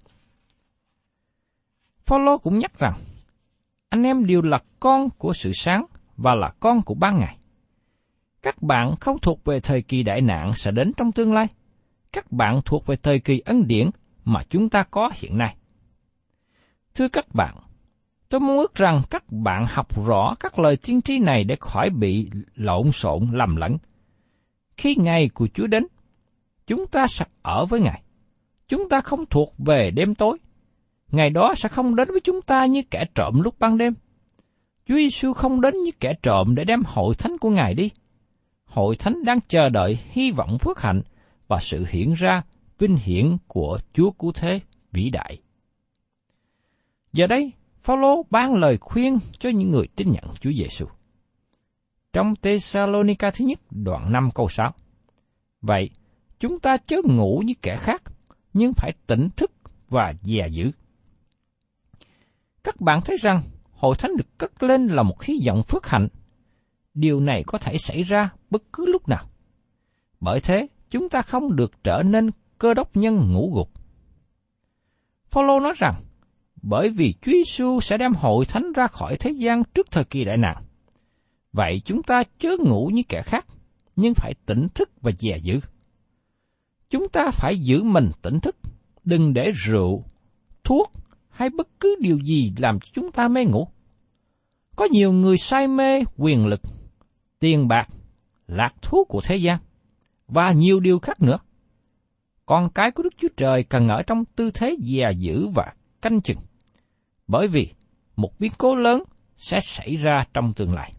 Phaolô 2.06 2.38
cũng 2.38 2.58
nhắc 2.58 2.78
rằng, 2.78 2.94
anh 3.88 4.02
em 4.02 4.26
đều 4.26 4.42
là 4.42 4.58
con 4.80 5.10
của 5.10 5.32
sự 5.32 5.52
sáng 5.54 5.86
và 6.16 6.34
là 6.34 6.52
con 6.60 6.82
của 6.82 6.94
ban 6.94 7.18
ngày. 7.18 7.38
Các 8.42 8.62
bạn 8.62 8.96
không 8.96 9.18
thuộc 9.18 9.44
về 9.44 9.60
thời 9.60 9.82
kỳ 9.82 10.02
đại 10.02 10.20
nạn 10.20 10.52
sẽ 10.54 10.70
đến 10.70 10.92
trong 10.96 11.12
tương 11.12 11.32
lai. 11.32 11.46
Các 12.12 12.32
bạn 12.32 12.60
thuộc 12.64 12.86
về 12.86 12.96
thời 12.96 13.18
kỳ 13.18 13.42
ân 13.44 13.66
điển 13.66 13.90
mà 14.24 14.42
chúng 14.48 14.68
ta 14.68 14.82
có 14.90 15.10
hiện 15.14 15.38
nay. 15.38 15.56
Thưa 16.94 17.08
các 17.08 17.34
bạn, 17.34 17.54
tôi 18.32 18.40
muốn 18.40 18.58
ước 18.58 18.74
rằng 18.74 19.00
các 19.10 19.24
bạn 19.30 19.66
học 19.68 20.06
rõ 20.06 20.34
các 20.40 20.58
lời 20.58 20.76
tiên 20.76 21.00
tri 21.02 21.18
này 21.18 21.44
để 21.44 21.56
khỏi 21.60 21.90
bị 21.90 22.30
lộn 22.54 22.92
xộn 22.92 23.30
lầm 23.32 23.56
lẫn. 23.56 23.76
Khi 24.76 24.96
ngày 24.98 25.30
của 25.34 25.48
Chúa 25.54 25.66
đến, 25.66 25.86
chúng 26.66 26.86
ta 26.86 27.06
sẽ 27.06 27.24
ở 27.42 27.64
với 27.64 27.80
Ngài. 27.80 28.02
Chúng 28.68 28.88
ta 28.88 29.00
không 29.00 29.26
thuộc 29.26 29.54
về 29.58 29.90
đêm 29.90 30.14
tối. 30.14 30.38
Ngày 31.10 31.30
đó 31.30 31.54
sẽ 31.56 31.68
không 31.68 31.96
đến 31.96 32.08
với 32.10 32.20
chúng 32.20 32.42
ta 32.42 32.66
như 32.66 32.82
kẻ 32.90 33.04
trộm 33.14 33.40
lúc 33.40 33.54
ban 33.58 33.78
đêm. 33.78 33.94
Chúa 34.86 34.94
Giêsu 34.94 35.32
không 35.32 35.60
đến 35.60 35.74
như 35.84 35.90
kẻ 36.00 36.14
trộm 36.22 36.54
để 36.54 36.64
đem 36.64 36.82
hội 36.86 37.14
thánh 37.14 37.38
của 37.38 37.50
Ngài 37.50 37.74
đi. 37.74 37.90
Hội 38.64 38.96
thánh 38.96 39.24
đang 39.24 39.38
chờ 39.48 39.68
đợi 39.68 39.98
hy 40.10 40.30
vọng 40.30 40.58
phước 40.58 40.80
hạnh 40.80 41.02
và 41.48 41.58
sự 41.60 41.84
hiện 41.88 42.14
ra 42.14 42.42
vinh 42.78 42.96
hiển 42.96 43.36
của 43.46 43.78
Chúa 43.92 44.10
Cứu 44.10 44.32
Thế 44.32 44.60
vĩ 44.92 45.10
đại. 45.10 45.38
Giờ 47.12 47.26
đây, 47.26 47.52
Phaolô 47.82 48.26
ban 48.30 48.54
lời 48.54 48.78
khuyên 48.80 49.18
cho 49.38 49.50
những 49.50 49.70
người 49.70 49.86
tin 49.96 50.10
nhận 50.10 50.24
Chúa 50.40 50.52
Giêsu. 50.52 50.86
Trong 52.12 52.36
Tesalonica 52.36 53.30
thứ 53.30 53.44
nhất 53.44 53.58
đoạn 53.70 54.12
5 54.12 54.28
câu 54.34 54.48
6. 54.48 54.72
Vậy, 55.60 55.90
chúng 56.38 56.60
ta 56.60 56.76
chớ 56.86 56.96
ngủ 57.04 57.42
như 57.44 57.54
kẻ 57.62 57.76
khác, 57.80 58.02
nhưng 58.52 58.72
phải 58.72 58.92
tỉnh 59.06 59.28
thức 59.36 59.52
và 59.88 60.12
dè 60.22 60.48
dữ. 60.48 60.70
Các 62.64 62.80
bạn 62.80 63.00
thấy 63.04 63.16
rằng 63.20 63.40
hội 63.72 63.94
thánh 63.98 64.16
được 64.16 64.38
cất 64.38 64.62
lên 64.62 64.86
là 64.86 65.02
một 65.02 65.22
hy 65.22 65.34
vọng 65.46 65.62
phước 65.68 65.86
hạnh. 65.86 66.08
Điều 66.94 67.20
này 67.20 67.42
có 67.46 67.58
thể 67.58 67.78
xảy 67.78 68.02
ra 68.02 68.30
bất 68.50 68.62
cứ 68.72 68.86
lúc 68.86 69.08
nào. 69.08 69.24
Bởi 70.20 70.40
thế, 70.40 70.66
chúng 70.90 71.08
ta 71.08 71.22
không 71.22 71.56
được 71.56 71.84
trở 71.84 72.02
nên 72.02 72.30
cơ 72.58 72.74
đốc 72.74 72.96
nhân 72.96 73.32
ngủ 73.32 73.52
gục. 73.54 73.70
Phaolô 75.30 75.60
nói 75.60 75.72
rằng, 75.76 75.94
bởi 76.62 76.90
vì 76.90 77.14
Chúa 77.23 77.33
Giêsu 77.33 77.81
sẽ 77.81 77.97
đem 77.97 78.12
hội 78.14 78.45
thánh 78.45 78.73
ra 78.73 78.87
khỏi 78.87 79.16
thế 79.16 79.31
gian 79.31 79.62
trước 79.75 79.90
thời 79.90 80.04
kỳ 80.04 80.25
đại 80.25 80.37
nạn. 80.37 80.64
Vậy 81.52 81.83
chúng 81.85 82.02
ta 82.02 82.23
chớ 82.38 82.57
ngủ 82.59 82.90
như 82.92 83.02
kẻ 83.09 83.23
khác, 83.23 83.47
nhưng 83.97 84.14
phải 84.14 84.35
tỉnh 84.47 84.66
thức 84.75 84.90
và 85.00 85.11
dè 85.19 85.38
dữ. 85.42 85.61
Chúng 86.90 87.09
ta 87.09 87.31
phải 87.33 87.59
giữ 87.59 87.83
mình 87.83 88.11
tỉnh 88.23 88.40
thức, 88.40 88.57
đừng 89.04 89.35
để 89.35 89.50
rượu, 89.54 90.04
thuốc 90.64 90.92
hay 91.28 91.50
bất 91.50 91.69
cứ 91.81 91.97
điều 92.00 92.19
gì 92.19 92.52
làm 92.59 92.81
cho 92.81 92.88
chúng 92.92 93.12
ta 93.12 93.28
mê 93.28 93.45
ngủ. 93.45 93.69
Có 94.76 94.85
nhiều 94.90 95.12
người 95.12 95.38
say 95.38 95.69
mê 95.69 96.00
quyền 96.16 96.47
lực, 96.47 96.61
tiền 97.38 97.69
bạc, 97.69 97.88
lạc 98.47 98.75
thú 98.83 99.04
của 99.04 99.21
thế 99.25 99.37
gian, 99.37 99.59
và 100.28 100.52
nhiều 100.52 100.81
điều 100.81 100.99
khác 100.99 101.23
nữa. 101.23 101.38
Con 102.47 102.71
cái 102.75 102.90
của 102.90 103.02
Đức 103.02 103.14
Chúa 103.19 103.28
Trời 103.37 103.64
cần 103.64 103.88
ở 103.88 104.02
trong 104.02 104.25
tư 104.25 104.50
thế 104.54 104.76
dè 104.83 105.11
giữ 105.16 105.49
và 105.54 105.73
canh 106.02 106.21
chừng, 106.21 106.38
bởi 107.26 107.49
vì 107.49 107.73
một 108.17 108.41
biến 108.41 108.52
cố 108.59 108.75
lớn 108.75 109.02
sẽ 109.37 109.61
xảy 109.61 109.97
ra 109.97 110.25
trong 110.35 110.52
tương 110.52 110.75
lai. 110.75 110.93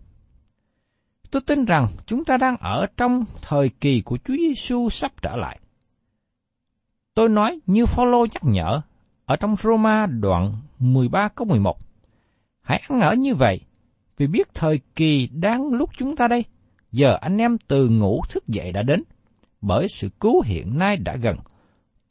Tôi 1.31 1.41
tin 1.45 1.65
rằng 1.65 1.87
chúng 2.05 2.25
ta 2.25 2.37
đang 2.37 2.57
ở 2.57 2.85
trong 2.97 3.23
thời 3.41 3.69
kỳ 3.69 4.01
của 4.01 4.17
Chúa 4.17 4.35
Giêsu 4.35 4.89
sắp 4.89 5.11
trở 5.21 5.35
lại. 5.35 5.59
Tôi 7.13 7.29
nói 7.29 7.59
như 7.65 7.85
Phaolô 7.85 8.25
nhắc 8.25 8.43
nhở 8.43 8.81
ở 9.25 9.35
trong 9.35 9.55
Roma 9.55 10.05
đoạn 10.05 10.53
13 10.79 11.29
câu 11.35 11.47
11. 11.47 11.77
Hãy 12.61 12.81
ăn 12.89 13.01
ở 13.01 13.13
như 13.13 13.35
vậy, 13.35 13.61
vì 14.17 14.27
biết 14.27 14.47
thời 14.53 14.79
kỳ 14.95 15.27
đang 15.27 15.73
lúc 15.73 15.89
chúng 15.97 16.15
ta 16.15 16.27
đây, 16.27 16.45
giờ 16.91 17.17
anh 17.21 17.37
em 17.37 17.57
từ 17.67 17.89
ngủ 17.89 18.21
thức 18.29 18.47
dậy 18.47 18.71
đã 18.71 18.81
đến, 18.81 19.03
bởi 19.61 19.87
sự 19.89 20.09
cứu 20.19 20.41
hiện 20.41 20.77
nay 20.77 20.97
đã 20.97 21.15
gần, 21.15 21.37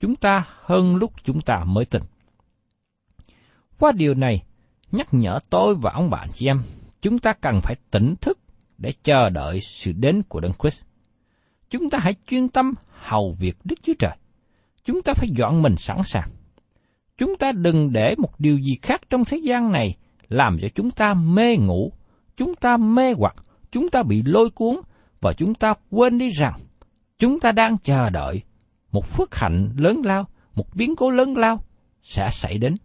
chúng 0.00 0.14
ta 0.14 0.44
hơn 0.46 0.96
lúc 0.96 1.12
chúng 1.24 1.40
ta 1.40 1.64
mới 1.64 1.84
tin. 1.84 2.02
Qua 3.82 3.92
điều 3.92 4.14
này, 4.14 4.42
nhắc 4.92 5.08
nhở 5.14 5.38
tôi 5.50 5.74
và 5.74 5.90
ông 5.94 6.10
bạn 6.10 6.28
chị 6.34 6.46
em, 6.46 6.60
chúng 7.00 7.18
ta 7.18 7.32
cần 7.32 7.60
phải 7.62 7.76
tỉnh 7.90 8.14
thức 8.20 8.38
để 8.78 8.92
chờ 9.02 9.30
đợi 9.30 9.60
sự 9.60 9.92
đến 9.92 10.22
của 10.28 10.40
Đấng 10.40 10.52
Christ. 10.62 10.82
Chúng 11.70 11.90
ta 11.90 11.98
hãy 12.02 12.14
chuyên 12.26 12.48
tâm 12.48 12.74
hầu 12.88 13.34
việc 13.38 13.56
Đức 13.64 13.74
Chúa 13.82 13.92
Trời. 13.98 14.16
Chúng 14.84 15.02
ta 15.02 15.12
phải 15.16 15.28
dọn 15.36 15.62
mình 15.62 15.76
sẵn 15.76 15.96
sàng. 16.04 16.28
Chúng 17.18 17.36
ta 17.36 17.52
đừng 17.52 17.92
để 17.92 18.14
một 18.18 18.40
điều 18.40 18.58
gì 18.58 18.78
khác 18.82 19.00
trong 19.10 19.24
thế 19.24 19.38
gian 19.42 19.72
này 19.72 19.96
làm 20.28 20.58
cho 20.62 20.68
chúng 20.74 20.90
ta 20.90 21.14
mê 21.14 21.56
ngủ, 21.56 21.92
chúng 22.36 22.54
ta 22.54 22.76
mê 22.76 23.12
hoặc, 23.12 23.34
chúng 23.70 23.88
ta 23.88 24.02
bị 24.02 24.22
lôi 24.22 24.50
cuốn 24.50 24.76
và 25.20 25.32
chúng 25.32 25.54
ta 25.54 25.74
quên 25.90 26.18
đi 26.18 26.30
rằng 26.30 26.54
chúng 27.18 27.40
ta 27.40 27.52
đang 27.52 27.78
chờ 27.78 28.10
đợi 28.10 28.42
một 28.92 29.06
phước 29.06 29.34
hạnh 29.34 29.70
lớn 29.76 30.02
lao, 30.04 30.28
một 30.54 30.74
biến 30.74 30.96
cố 30.96 31.10
lớn 31.10 31.36
lao 31.36 31.64
sẽ 32.02 32.28
xảy 32.32 32.58
đến. 32.58 32.76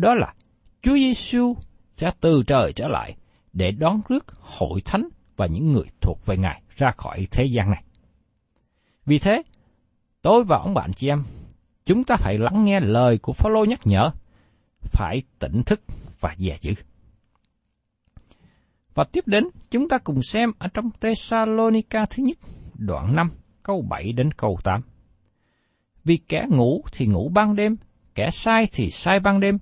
Đó 0.00 0.14
là 0.14 0.34
Chúa 0.82 0.94
Giêsu 0.94 1.56
sẽ 1.96 2.10
từ 2.20 2.42
trời 2.46 2.72
trở 2.72 2.88
lại 2.88 3.16
để 3.52 3.70
đón 3.70 4.00
rước 4.08 4.26
hội 4.40 4.80
thánh 4.84 5.08
và 5.36 5.46
những 5.46 5.72
người 5.72 5.84
thuộc 6.00 6.26
về 6.26 6.36
Ngài 6.36 6.62
ra 6.76 6.90
khỏi 6.96 7.26
thế 7.30 7.44
gian 7.44 7.70
này. 7.70 7.84
Vì 9.06 9.18
thế, 9.18 9.42
tôi 10.22 10.44
và 10.44 10.56
ông 10.56 10.74
bạn 10.74 10.92
chị 10.92 11.08
em, 11.08 11.22
chúng 11.86 12.04
ta 12.04 12.16
phải 12.16 12.38
lắng 12.38 12.64
nghe 12.64 12.80
lời 12.80 13.18
của 13.18 13.32
Phaolô 13.32 13.64
nhắc 13.64 13.80
nhở, 13.84 14.10
phải 14.80 15.22
tỉnh 15.38 15.62
thức 15.62 15.80
và 16.20 16.34
dè 16.38 16.58
dữ. 16.60 16.74
Và 18.94 19.04
tiếp 19.04 19.26
đến, 19.26 19.48
chúng 19.70 19.88
ta 19.88 19.98
cùng 19.98 20.22
xem 20.22 20.52
ở 20.58 20.68
trong 20.74 20.90
Thessalonica 21.00 22.06
thứ 22.06 22.22
nhất, 22.22 22.38
đoạn 22.74 23.16
5, 23.16 23.30
câu 23.62 23.82
7 23.82 24.12
đến 24.12 24.32
câu 24.32 24.58
8. 24.64 24.80
Vì 26.04 26.16
kẻ 26.16 26.46
ngủ 26.48 26.82
thì 26.92 27.06
ngủ 27.06 27.28
ban 27.28 27.56
đêm, 27.56 27.74
kẻ 28.14 28.30
sai 28.30 28.66
thì 28.72 28.90
sai 28.90 29.20
ban 29.20 29.40
đêm, 29.40 29.58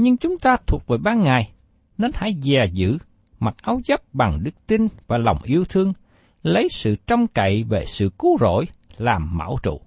nhưng 0.00 0.16
chúng 0.16 0.38
ta 0.38 0.56
thuộc 0.66 0.86
về 0.86 0.96
ban 0.98 1.22
ngày, 1.22 1.52
nên 1.98 2.10
hãy 2.14 2.34
dè 2.42 2.66
giữ, 2.72 2.98
mặc 3.38 3.54
áo 3.62 3.80
giáp 3.84 4.00
bằng 4.12 4.44
đức 4.44 4.66
tin 4.66 4.88
và 5.06 5.18
lòng 5.18 5.38
yêu 5.44 5.64
thương, 5.64 5.92
lấy 6.42 6.68
sự 6.68 6.96
trông 7.06 7.26
cậy 7.26 7.64
về 7.64 7.84
sự 7.86 8.10
cứu 8.18 8.36
rỗi 8.40 8.64
làm 8.96 9.38
mão 9.38 9.56
trụ. 9.62 9.80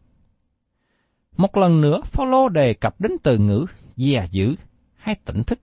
Một 1.38 1.58
lần 1.58 1.82
nữa, 1.82 2.02
Phaolô 2.06 2.50
đề 2.50 2.74
cập 2.74 3.02
đến 3.02 3.12
từ 3.24 3.38
ngữ 3.38 3.66
dè 3.96 4.26
giữ 4.32 4.56
hay 4.96 5.16
tỉnh 5.26 5.44
thức. 5.44 5.60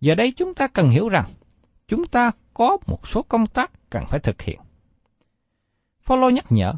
Giờ 0.00 0.14
đây 0.14 0.32
chúng 0.36 0.54
ta 0.54 0.66
cần 0.66 0.88
hiểu 0.88 1.08
rằng 1.08 1.26
chúng 1.88 2.06
ta 2.06 2.30
có 2.54 2.78
một 2.86 3.08
số 3.08 3.22
công 3.22 3.46
tác 3.46 3.90
cần 3.90 4.04
phải 4.08 4.20
thực 4.20 4.42
hiện. 4.42 4.60
Phaolô 6.02 6.30
nhắc 6.30 6.44
nhở, 6.50 6.72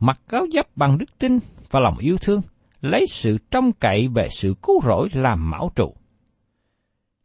mặc 0.00 0.20
áo 0.26 0.46
giáp 0.54 0.76
bằng 0.76 0.98
đức 0.98 1.18
tin 1.18 1.38
và 1.70 1.80
lòng 1.80 1.98
yêu 1.98 2.16
thương, 2.20 2.40
lấy 2.80 3.04
sự 3.06 3.38
trông 3.50 3.72
cậy 3.72 4.08
về 4.08 4.28
sự 4.30 4.54
cứu 4.62 4.80
rỗi 4.84 5.08
làm 5.12 5.50
mão 5.50 5.70
trụ. 5.74 5.94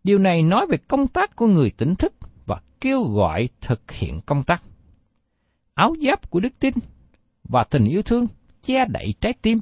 Điều 0.04 0.20
này 0.20 0.42
nói 0.42 0.68
về 0.68 0.78
công 0.78 1.08
tác 1.08 1.36
của 1.36 1.48
người 1.48 1.70
tỉnh 1.70 1.96
thức 1.96 2.14
và 2.46 2.62
kêu 2.82 3.04
gọi 3.04 3.50
thực 3.62 3.92
hiện 3.92 4.22
công 4.26 4.44
tác. 4.44 4.64
Áo 5.74 5.96
giáp 6.02 6.30
của 6.30 6.40
đức 6.40 6.60
tin 6.60 6.74
và 7.44 7.64
tình 7.64 7.86
yêu 7.86 8.02
thương 8.02 8.28
che 8.62 8.86
đậy 8.86 9.14
trái 9.22 9.34
tim, 9.42 9.60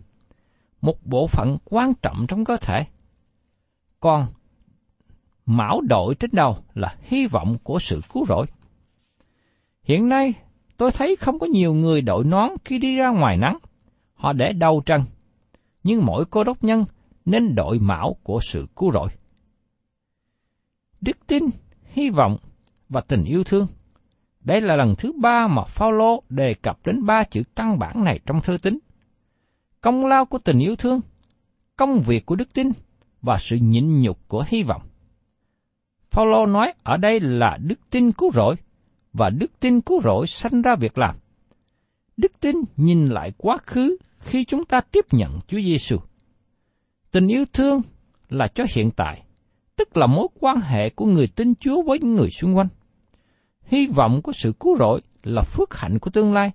một 0.82 1.06
bộ 1.06 1.28
phận 1.28 1.58
quan 1.66 1.94
trọng 2.02 2.26
trong 2.28 2.46
cơ 2.46 2.58
thể. 2.58 2.86
Còn 4.00 4.28
mão 5.46 5.82
đội 5.82 6.16
trên 6.16 6.30
đầu 6.34 6.58
là 6.74 6.96
hy 7.02 7.28
vọng 7.28 7.58
của 7.64 7.80
sự 7.80 8.02
cứu 8.14 8.26
rỗi. 8.26 8.46
Hiện 9.84 10.10
nay, 10.10 10.34
tôi 10.78 10.92
thấy 10.92 11.16
không 11.16 11.40
có 11.40 11.48
nhiều 11.48 11.74
người 11.74 12.02
đội 12.02 12.24
nón 12.24 12.50
khi 12.66 12.80
đi 12.80 12.98
ra 12.98 13.10
ngoài 13.10 13.38
nắng. 13.38 13.58
Họ 14.14 14.34
để 14.34 14.54
đầu 14.54 14.82
trần. 14.86 15.04
Nhưng 15.84 16.06
mỗi 16.06 16.26
cô 16.26 16.44
đốc 16.44 16.64
nhân 16.64 16.86
nên 17.26 17.56
đội 17.56 17.80
mão 17.80 18.16
của 18.24 18.40
sự 18.42 18.68
cứu 18.76 18.92
rỗi. 18.92 19.10
Đức 21.02 21.18
tin, 21.28 21.44
hy 21.84 22.10
vọng 22.10 22.38
và 22.90 23.02
tình 23.02 23.24
yêu 23.24 23.44
thương. 23.44 23.68
Đây 24.40 24.62
là 24.62 24.76
lần 24.76 24.96
thứ 24.98 25.12
ba 25.22 25.48
mà 25.48 25.64
Phaolô 25.64 26.24
đề 26.30 26.54
cập 26.54 26.80
đến 26.86 27.06
ba 27.06 27.24
chữ 27.24 27.44
căn 27.56 27.80
bản 27.80 28.04
này 28.04 28.20
trong 28.26 28.42
thư 28.42 28.58
tín. 28.58 28.80
Công 29.82 30.06
lao 30.06 30.26
của 30.26 30.38
tình 30.38 30.60
yêu 30.60 30.76
thương, 30.76 31.02
công 31.78 32.02
việc 32.02 32.26
của 32.26 32.36
đức 32.36 32.54
tin 32.54 32.70
và 33.22 33.38
sự 33.40 33.56
nhịn 33.56 34.02
nhục 34.02 34.28
của 34.28 34.46
hy 34.48 34.64
vọng. 34.64 34.82
Phaolô 36.10 36.46
nói 36.46 36.74
ở 36.84 36.98
đây 36.98 37.20
là 37.20 37.58
đức 37.62 37.80
tin 37.90 38.12
cứu 38.12 38.32
rỗi 38.32 38.56
và 39.14 39.30
đức 39.30 39.60
tin 39.60 39.82
cứu 39.82 40.02
rỗi 40.02 40.28
sanh 40.28 40.62
ra 40.62 40.76
việc 40.76 40.98
làm. 40.98 41.16
Đức 42.18 42.32
tin 42.40 42.56
nhìn 42.78 43.06
lại 43.06 43.32
quá 43.38 43.58
khứ 43.66 43.98
khi 44.22 44.46
chúng 44.46 44.66
ta 44.66 44.82
tiếp 44.82 45.06
nhận 45.12 45.40
Chúa 45.48 45.62
Giêsu. 45.62 45.98
Tình 47.12 47.28
yêu 47.28 47.46
thương 47.54 47.82
là 48.30 48.48
cho 48.48 48.64
hiện 48.76 48.92
tại, 48.92 49.24
tức 49.76 49.98
là 49.98 50.08
mối 50.08 50.28
quan 50.40 50.62
hệ 50.62 50.90
của 50.90 51.06
người 51.06 51.28
tin 51.28 51.56
Chúa 51.56 51.82
với 51.82 52.00
những 52.00 52.16
người 52.16 52.30
xung 52.30 52.58
quanh. 52.58 52.68
Hy 53.64 53.88
vọng 53.88 54.22
của 54.22 54.32
sự 54.32 54.54
cứu 54.60 54.76
rỗi 54.76 55.02
là 55.24 55.42
phước 55.42 55.78
hạnh 55.78 56.00
của 56.00 56.10
tương 56.10 56.34
lai. 56.34 56.52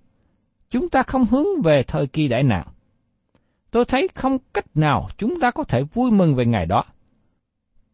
Chúng 0.70 0.88
ta 0.88 1.02
không 1.02 1.25
hướng 1.25 1.46
về 1.64 1.82
thời 1.87 2.06
kỳ 2.06 2.28
đại 2.28 2.42
nạn. 2.42 2.66
Tôi 3.70 3.85
thấy 3.85 4.08
không 4.14 4.38
cách 4.54 4.76
nào 4.76 5.08
chúng 5.18 5.40
ta 5.40 5.50
có 5.50 5.64
thể 5.64 5.82
vui 5.82 6.11
mừng 6.11 6.35
về 6.35 6.46
ngày 6.46 6.66
đó. 6.66 6.85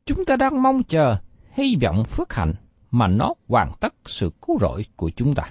Chúng 0.05 0.25
ta 0.25 0.37
đang 0.37 0.63
mong 0.63 0.83
chờ 0.83 1.17
hy 1.53 1.77
vọng 1.83 2.05
phước 2.05 2.33
hạnh 2.33 2.55
mà 2.91 3.09
nó 3.09 3.35
hoàn 3.49 3.73
tất 3.81 3.95
sự 4.07 4.31
cứu 4.47 4.59
rỗi 4.61 4.85
của 4.97 5.11
chúng 5.17 5.35
ta. 5.35 5.43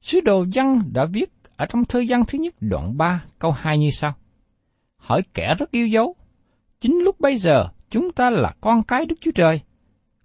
Sứ 0.00 0.20
đồ 0.20 0.44
văn 0.54 0.82
đã 0.92 1.04
viết 1.04 1.41
ở 1.62 1.66
trong 1.66 1.84
thư 1.84 2.00
gian 2.00 2.24
thứ 2.28 2.38
nhất 2.38 2.54
đoạn 2.60 2.96
3 2.96 3.24
câu 3.38 3.50
2 3.50 3.78
như 3.78 3.90
sau. 3.90 4.14
Hỏi 4.96 5.22
kẻ 5.34 5.54
rất 5.58 5.70
yêu 5.70 5.86
dấu, 5.86 6.16
chính 6.80 6.98
lúc 7.04 7.20
bây 7.20 7.36
giờ 7.36 7.68
chúng 7.90 8.12
ta 8.12 8.30
là 8.30 8.54
con 8.60 8.82
cái 8.82 9.06
Đức 9.06 9.16
Chúa 9.20 9.30
Trời, 9.34 9.60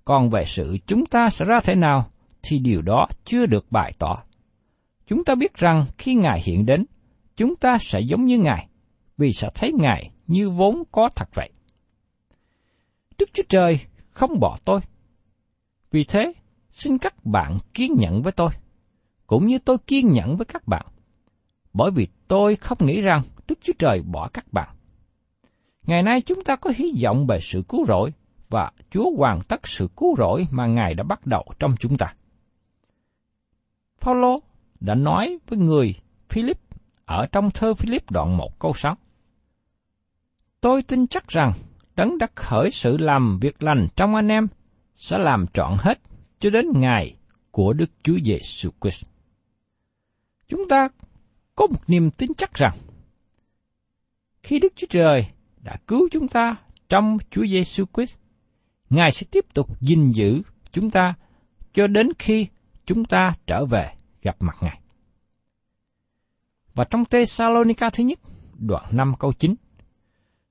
còn 0.06 0.30
về 0.30 0.44
sự 0.46 0.78
chúng 0.88 1.06
ta 1.06 1.30
sẽ 1.30 1.46
ra 1.46 1.60
thế 1.60 1.76
nào 1.76 2.10
thì 2.44 2.60
điều 2.60 2.82
đó 2.82 3.08
chưa 3.26 3.46
được 3.46 3.72
bày 3.72 3.94
tỏ. 4.00 4.16
Chúng 5.08 5.24
ta 5.24 5.36
biết 5.36 5.54
rằng 5.54 5.86
khi 5.98 6.16
Ngài 6.16 6.42
hiện 6.46 6.66
đến, 6.66 6.86
chúng 7.36 7.56
ta 7.56 7.78
sẽ 7.82 8.00
giống 8.00 8.26
như 8.26 8.38
Ngài, 8.38 8.68
vì 9.18 9.32
sẽ 9.34 9.50
thấy 9.56 9.72
Ngài 9.74 10.12
như 10.28 10.50
vốn 10.50 10.84
có 10.92 11.10
thật 11.16 11.30
vậy. 11.34 11.50
Đức 13.18 13.30
Chúa 13.34 13.44
Trời 13.50 13.80
không 14.10 14.40
bỏ 14.40 14.58
tôi. 14.66 14.80
Vì 15.92 16.04
thế, 16.04 16.34
xin 16.72 16.98
các 16.98 17.26
bạn 17.26 17.58
kiên 17.74 17.96
nhẫn 17.98 18.22
với 18.22 18.32
tôi, 18.32 18.50
cũng 19.28 19.46
như 19.48 19.60
tôi 19.60 19.78
kiên 19.88 20.12
nhẫn 20.12 20.38
với 20.38 20.46
các 20.46 20.68
bạn. 20.68 20.86
Bởi 21.78 21.92
vì 21.92 22.08
tôi 22.28 22.56
không 22.56 22.78
nghĩ 22.82 23.02
rằng 23.02 23.22
Đức 23.48 23.60
Chúa 23.62 23.74
Trời 23.80 24.02
bỏ 24.02 24.30
các 24.34 24.54
bạn. 24.54 24.70
Ngày 25.84 26.04
nay 26.04 26.22
chúng 26.22 26.44
ta 26.44 26.56
có 26.56 26.72
hy 26.76 26.94
vọng 27.04 27.28
về 27.28 27.40
sự 27.42 27.64
cứu 27.70 27.86
rỗi 27.86 28.14
và 28.50 28.72
Chúa 28.92 29.12
hoàn 29.18 29.42
tất 29.42 29.68
sự 29.68 29.90
cứu 29.98 30.16
rỗi 30.18 30.48
mà 30.52 30.66
Ngài 30.66 30.94
đã 30.94 31.04
bắt 31.04 31.26
đầu 31.26 31.46
trong 31.60 31.76
chúng 31.80 31.98
ta. 31.98 32.14
Phaolô 34.00 34.40
đã 34.80 34.96
nói 34.96 35.38
với 35.48 35.60
người 35.60 35.96
Philip 36.30 36.60
ở 37.06 37.28
trong 37.32 37.52
thơ 37.52 37.74
Philip 37.74 38.12
đoạn 38.12 38.38
1 38.38 38.60
câu 38.60 38.74
6. 38.74 38.98
Tôi 40.62 40.82
tin 40.82 41.08
chắc 41.08 41.28
rằng 41.28 41.54
đấng 41.96 42.18
đã 42.18 42.28
khởi 42.36 42.72
sự 42.72 42.98
làm 42.98 43.40
việc 43.42 43.64
lành 43.64 43.88
trong 43.96 44.16
anh 44.16 44.28
em 44.28 44.48
sẽ 44.96 45.18
làm 45.18 45.46
trọn 45.48 45.76
hết 45.80 46.00
cho 46.40 46.50
đến 46.50 46.66
ngày 46.76 47.16
của 47.52 47.74
Đức 47.74 47.90
Chúa 48.04 48.18
Giêsu 48.24 48.70
Christ. 48.82 49.06
Chúng 50.48 50.68
ta 50.70 50.90
có 51.58 51.68
một 51.68 51.80
niềm 51.88 52.12
tin 52.12 52.34
chắc 52.38 52.54
rằng 52.54 52.78
khi 54.44 54.60
Đức 54.60 54.74
Chúa 54.76 54.88
Trời 54.90 55.28
đã 55.64 55.76
cứu 55.88 56.08
chúng 56.12 56.28
ta 56.28 56.56
trong 56.90 57.18
Chúa 57.32 57.46
Giêsu 57.46 57.86
Christ, 57.94 58.18
Ngài 58.90 59.12
sẽ 59.12 59.26
tiếp 59.32 59.46
tục 59.54 59.82
gìn 59.82 60.12
giữ 60.12 60.42
chúng 60.72 60.92
ta 60.92 61.14
cho 61.74 61.88
đến 61.88 62.10
khi 62.20 62.48
chúng 62.86 63.06
ta 63.06 63.34
trở 63.48 63.66
về 63.66 63.94
gặp 64.22 64.36
mặt 64.40 64.58
Ngài. 64.62 64.82
Và 66.74 66.84
trong 66.84 67.06
tê 67.06 67.26
Salonica 67.26 67.90
thứ 67.90 68.04
nhất, 68.04 68.20
đoạn 68.60 68.86
5 68.92 69.14
câu 69.20 69.34
9, 69.34 69.56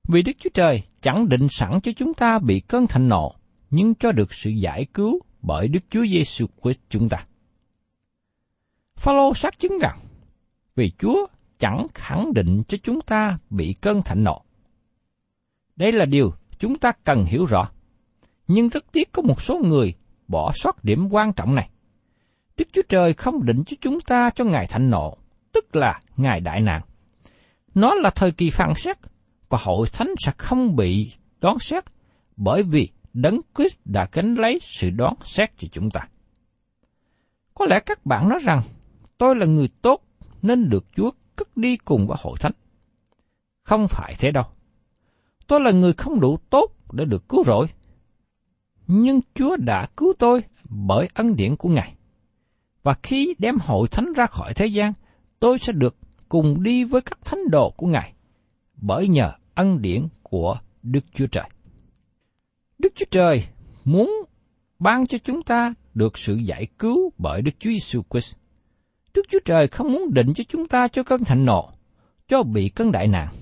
Vì 0.07 0.21
Đức 0.21 0.31
Chúa 0.39 0.49
Trời 0.53 0.83
chẳng 1.01 1.29
định 1.29 1.47
sẵn 1.49 1.81
cho 1.83 1.91
chúng 1.95 2.13
ta 2.13 2.39
bị 2.39 2.59
cơn 2.59 2.87
thịnh 2.87 3.07
nộ, 3.09 3.35
nhưng 3.69 3.95
cho 3.95 4.11
được 4.11 4.33
sự 4.33 4.49
giải 4.49 4.85
cứu 4.93 5.19
bởi 5.41 5.67
Đức 5.67 5.79
Chúa 5.89 6.05
Giêsu 6.05 6.45
Christ 6.61 6.79
chúng 6.89 7.09
ta. 7.09 7.25
Phaolô 8.95 9.33
xác 9.33 9.59
chứng 9.59 9.79
rằng, 9.81 9.99
vì 10.77 10.91
Chúa 10.99 11.27
chẳng 11.59 11.87
khẳng 11.93 12.33
định 12.33 12.63
cho 12.67 12.77
chúng 12.83 13.01
ta 13.01 13.37
bị 13.49 13.75
cơn 13.81 14.01
thịnh 14.03 14.23
nộ. 14.23 14.41
Đây 15.75 15.91
là 15.91 16.05
điều 16.05 16.33
chúng 16.59 16.79
ta 16.79 16.91
cần 17.03 17.25
hiểu 17.25 17.45
rõ. 17.45 17.69
Nhưng 18.47 18.69
rất 18.69 18.85
tiếc 18.91 19.11
có 19.11 19.21
một 19.21 19.41
số 19.41 19.61
người 19.63 19.93
bỏ 20.27 20.51
sót 20.55 20.83
điểm 20.83 21.07
quan 21.11 21.33
trọng 21.33 21.55
này. 21.55 21.69
Đức 22.57 22.67
Chúa 22.73 22.81
Trời 22.89 23.13
không 23.13 23.45
định 23.45 23.63
cho 23.65 23.77
chúng 23.81 23.99
ta 23.99 24.29
cho 24.35 24.43
Ngài 24.45 24.67
thạnh 24.67 24.89
nộ, 24.89 25.17
tức 25.53 25.75
là 25.75 25.99
Ngài 26.17 26.39
đại 26.39 26.61
nạn. 26.61 26.81
Nó 27.75 27.95
là 27.95 28.09
thời 28.09 28.31
kỳ 28.31 28.49
phản 28.49 28.73
xét, 28.75 28.97
và 29.49 29.57
hội 29.61 29.87
thánh 29.93 30.13
sẽ 30.25 30.31
không 30.37 30.75
bị 30.75 31.11
đoán 31.41 31.59
xét, 31.59 31.83
bởi 32.35 32.63
vì 32.63 32.89
Đấng 33.13 33.41
Christ 33.55 33.79
đã 33.85 34.07
gánh 34.11 34.35
lấy 34.35 34.59
sự 34.61 34.89
đoán 34.89 35.13
xét 35.23 35.49
cho 35.57 35.67
chúng 35.71 35.89
ta. 35.89 36.01
Có 37.53 37.65
lẽ 37.65 37.79
các 37.85 38.05
bạn 38.05 38.29
nói 38.29 38.39
rằng, 38.43 38.59
tôi 39.17 39.35
là 39.35 39.45
người 39.45 39.67
tốt 39.81 40.06
nên 40.41 40.69
được 40.69 40.85
Chúa 40.95 41.11
cất 41.35 41.57
đi 41.57 41.77
cùng 41.77 42.07
với 42.07 42.17
hội 42.21 42.37
thánh. 42.39 42.51
Không 43.63 43.87
phải 43.89 44.15
thế 44.19 44.31
đâu. 44.31 44.45
Tôi 45.47 45.61
là 45.61 45.71
người 45.71 45.93
không 45.93 46.19
đủ 46.19 46.37
tốt 46.49 46.71
để 46.91 47.05
được 47.05 47.29
cứu 47.29 47.43
rỗi. 47.43 47.67
Nhưng 48.87 49.19
Chúa 49.35 49.55
đã 49.55 49.87
cứu 49.97 50.13
tôi 50.19 50.43
bởi 50.69 51.09
ân 51.13 51.35
điển 51.35 51.55
của 51.55 51.69
Ngài. 51.69 51.95
Và 52.83 52.95
khi 53.03 53.35
đem 53.37 53.57
hội 53.61 53.87
thánh 53.87 54.13
ra 54.13 54.25
khỏi 54.25 54.53
thế 54.53 54.65
gian, 54.65 54.93
tôi 55.39 55.59
sẽ 55.59 55.73
được 55.73 55.95
cùng 56.29 56.63
đi 56.63 56.83
với 56.83 57.01
các 57.01 57.19
thánh 57.25 57.39
đồ 57.51 57.69
của 57.77 57.87
Ngài, 57.87 58.13
bởi 58.75 59.07
nhờ 59.07 59.31
ân 59.55 59.81
điển 59.81 60.07
của 60.23 60.59
Đức 60.83 61.05
Chúa 61.13 61.27
Trời. 61.27 61.49
Đức 62.79 62.93
Chúa 62.95 63.05
Trời 63.11 63.47
muốn 63.85 64.11
ban 64.79 65.07
cho 65.07 65.17
chúng 65.23 65.41
ta 65.41 65.73
được 65.93 66.17
sự 66.17 66.35
giải 66.35 66.67
cứu 66.79 67.11
bởi 67.17 67.41
Đức 67.41 67.51
Chúa 67.59 67.69
Giêsu 67.69 68.01
Christ. 68.09 68.35
Đức 69.17 69.25
Chúa 69.29 69.39
Trời 69.45 69.67
không 69.67 69.93
muốn 69.93 70.13
định 70.13 70.33
cho 70.33 70.43
chúng 70.49 70.67
ta 70.67 70.87
cho 70.87 71.03
cơn 71.03 71.23
thạnh 71.23 71.45
nộ, 71.45 71.69
cho 72.27 72.43
bị 72.43 72.69
cơn 72.69 72.91
đại 72.91 73.07
nạn. 73.07 73.33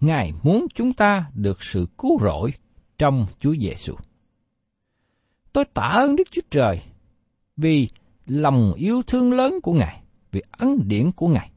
Ngài 0.00 0.32
muốn 0.42 0.66
chúng 0.74 0.92
ta 0.92 1.30
được 1.34 1.62
sự 1.62 1.86
cứu 1.98 2.18
rỗi 2.20 2.52
trong 2.98 3.26
Chúa 3.40 3.54
Giêsu. 3.60 3.94
Tôi 5.52 5.64
tạ 5.64 5.82
ơn 5.82 6.16
Đức 6.16 6.28
Chúa 6.30 6.42
Trời 6.50 6.82
vì 7.56 7.88
lòng 8.26 8.72
yêu 8.76 9.02
thương 9.06 9.32
lớn 9.32 9.60
của 9.62 9.72
Ngài, 9.72 10.02
vì 10.32 10.42
ân 10.50 10.88
điển 10.88 11.12
của 11.12 11.28
Ngài. 11.28 11.50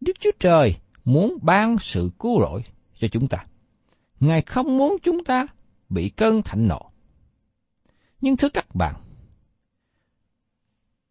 Đức 0.00 0.12
Chúa 0.20 0.32
Trời 0.38 0.76
muốn 1.04 1.38
ban 1.42 1.78
sự 1.78 2.10
cứu 2.18 2.40
rỗi 2.40 2.64
cho 2.98 3.08
chúng 3.08 3.28
ta. 3.28 3.46
Ngài 4.20 4.42
không 4.42 4.78
muốn 4.78 4.96
chúng 5.02 5.24
ta 5.24 5.46
bị 5.88 6.08
cơn 6.08 6.42
thạnh 6.42 6.68
nộ. 6.68 6.90
Nhưng 8.20 8.36
thưa 8.36 8.48
các 8.48 8.74
bạn, 8.74 8.94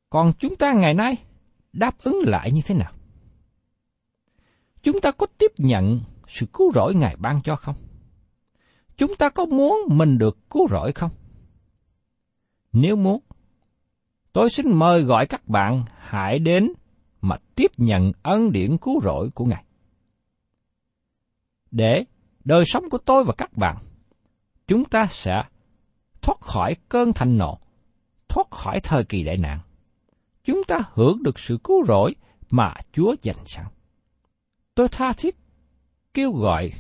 còn 0.09 0.33
chúng 0.39 0.55
ta 0.55 0.73
ngày 0.73 0.93
nay 0.93 1.17
đáp 1.73 1.97
ứng 2.03 2.19
lại 2.25 2.51
như 2.51 2.61
thế 2.65 2.75
nào? 2.75 2.93
Chúng 4.83 5.01
ta 5.01 5.11
có 5.11 5.27
tiếp 5.37 5.51
nhận 5.57 5.99
sự 6.27 6.45
cứu 6.53 6.71
rỗi 6.75 6.95
Ngài 6.95 7.15
ban 7.15 7.41
cho 7.41 7.55
không? 7.55 7.75
Chúng 8.97 9.15
ta 9.15 9.29
có 9.29 9.45
muốn 9.45 9.77
mình 9.87 10.17
được 10.17 10.49
cứu 10.49 10.67
rỗi 10.67 10.91
không? 10.91 11.11
Nếu 12.73 12.95
muốn, 12.95 13.21
tôi 14.33 14.49
xin 14.49 14.79
mời 14.79 15.03
gọi 15.03 15.27
các 15.27 15.47
bạn 15.47 15.83
hãy 15.97 16.39
đến 16.39 16.73
mà 17.21 17.37
tiếp 17.55 17.71
nhận 17.77 18.11
ân 18.23 18.51
điển 18.51 18.77
cứu 18.77 19.01
rỗi 19.01 19.29
của 19.35 19.45
Ngài. 19.45 19.63
Để 21.71 22.05
đời 22.43 22.63
sống 22.65 22.83
của 22.89 22.97
tôi 22.97 23.23
và 23.23 23.33
các 23.37 23.57
bạn, 23.57 23.77
chúng 24.67 24.85
ta 24.85 25.05
sẽ 25.09 25.43
thoát 26.21 26.39
khỏi 26.41 26.75
cơn 26.89 27.13
thành 27.13 27.37
nộ, 27.37 27.59
thoát 28.27 28.51
khỏi 28.51 28.79
thời 28.83 29.03
kỳ 29.03 29.23
đại 29.23 29.37
nạn. 29.37 29.59
Chúng 30.43 30.61
ta 30.67 30.79
hưởng 30.93 31.23
được 31.23 31.39
sự 31.39 31.57
cứu 31.63 31.85
rỗi 31.87 32.15
mà 32.49 32.73
Chúa 32.93 33.15
dành 33.21 33.45
sẵn. 33.45 33.65
Tôi 34.75 34.87
tha 34.89 35.13
thiết 35.17 35.35
kêu 36.13 36.31
gọi 36.31 36.71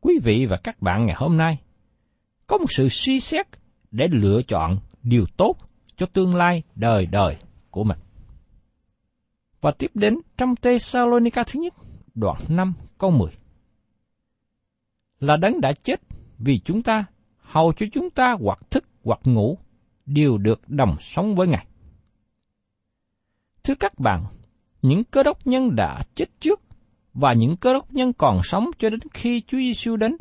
quý 0.00 0.18
vị 0.22 0.46
và 0.46 0.56
các 0.64 0.82
bạn 0.82 1.06
ngày 1.06 1.14
hôm 1.18 1.36
nay 1.36 1.58
có 2.46 2.58
một 2.58 2.72
sự 2.72 2.88
suy 2.88 3.20
xét 3.20 3.46
để 3.90 4.08
lựa 4.10 4.42
chọn 4.42 4.78
điều 5.02 5.26
tốt 5.36 5.56
cho 5.96 6.06
tương 6.06 6.34
lai 6.34 6.62
đời 6.74 7.06
đời 7.06 7.36
của 7.70 7.84
mình. 7.84 7.98
Và 9.60 9.70
tiếp 9.70 9.90
đến 9.94 10.18
trong 10.36 10.56
tê 10.56 10.70
Thessalonica 10.70 11.44
thứ 11.46 11.60
nhất, 11.60 11.74
đoạn 12.14 12.36
5 12.48 12.74
câu 12.98 13.10
10. 13.10 13.30
Là 15.20 15.36
đấng 15.36 15.60
đã 15.60 15.72
chết 15.82 16.00
vì 16.38 16.58
chúng 16.58 16.82
ta, 16.82 17.04
hầu 17.38 17.72
cho 17.72 17.86
chúng 17.92 18.10
ta 18.10 18.36
hoặc 18.40 18.70
thức 18.70 18.84
hoặc 19.04 19.20
ngủ, 19.24 19.58
đều 20.06 20.38
được 20.38 20.68
đồng 20.68 20.96
sống 21.00 21.34
với 21.34 21.46
Ngài. 21.46 21.66
Thưa 23.66 23.74
các 23.74 23.98
bạn, 23.98 24.24
những 24.82 25.04
cơ 25.04 25.22
đốc 25.22 25.46
nhân 25.46 25.76
đã 25.76 26.02
chết 26.14 26.24
trước 26.40 26.60
và 27.14 27.32
những 27.32 27.56
cơ 27.56 27.72
đốc 27.72 27.92
nhân 27.92 28.12
còn 28.12 28.40
sống 28.42 28.70
cho 28.78 28.90
đến 28.90 29.00
khi 29.14 29.42
Chúa 29.46 29.58
Giêsu 29.58 29.96
đến, 29.96 30.16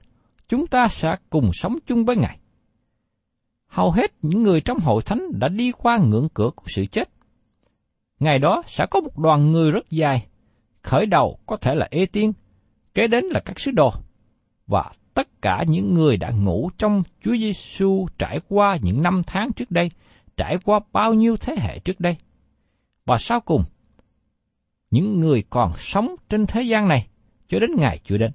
chúng 0.47 0.67
ta 0.67 0.87
sẽ 0.87 1.15
cùng 1.29 1.49
sống 1.53 1.75
chung 1.87 2.05
với 2.05 2.15
Ngài. 2.15 2.39
Hầu 3.67 3.91
hết 3.91 4.11
những 4.21 4.43
người 4.43 4.61
trong 4.61 4.79
hội 4.79 5.01
thánh 5.05 5.39
đã 5.39 5.49
đi 5.49 5.71
qua 5.71 5.97
ngưỡng 5.97 6.27
cửa 6.33 6.49
của 6.55 6.65
sự 6.67 6.85
chết. 6.85 7.09
Ngày 8.19 8.39
đó 8.39 8.63
sẽ 8.67 8.85
có 8.91 9.01
một 9.01 9.17
đoàn 9.17 9.51
người 9.51 9.71
rất 9.71 9.89
dài, 9.89 10.27
khởi 10.81 11.05
đầu 11.05 11.39
có 11.45 11.57
thể 11.57 11.75
là 11.75 11.87
Ê 11.91 12.05
Tiên, 12.05 12.33
kế 12.93 13.07
đến 13.07 13.25
là 13.25 13.39
các 13.45 13.59
sứ 13.59 13.71
đồ, 13.71 13.89
và 14.67 14.91
tất 15.13 15.41
cả 15.41 15.63
những 15.67 15.93
người 15.93 16.17
đã 16.17 16.29
ngủ 16.29 16.69
trong 16.77 17.03
Chúa 17.23 17.37
Giêsu 17.37 18.05
trải 18.17 18.39
qua 18.47 18.77
những 18.81 19.01
năm 19.01 19.21
tháng 19.27 19.53
trước 19.53 19.71
đây, 19.71 19.91
trải 20.37 20.57
qua 20.63 20.79
bao 20.91 21.13
nhiêu 21.13 21.37
thế 21.37 21.55
hệ 21.59 21.79
trước 21.79 21.99
đây. 21.99 22.17
Và 23.05 23.17
sau 23.19 23.39
cùng, 23.39 23.63
những 24.91 25.19
người 25.19 25.43
còn 25.49 25.71
sống 25.77 26.15
trên 26.29 26.45
thế 26.47 26.61
gian 26.61 26.87
này 26.87 27.07
cho 27.47 27.59
đến 27.59 27.69
ngày 27.77 27.99
Chúa 28.03 28.17
đến. 28.17 28.31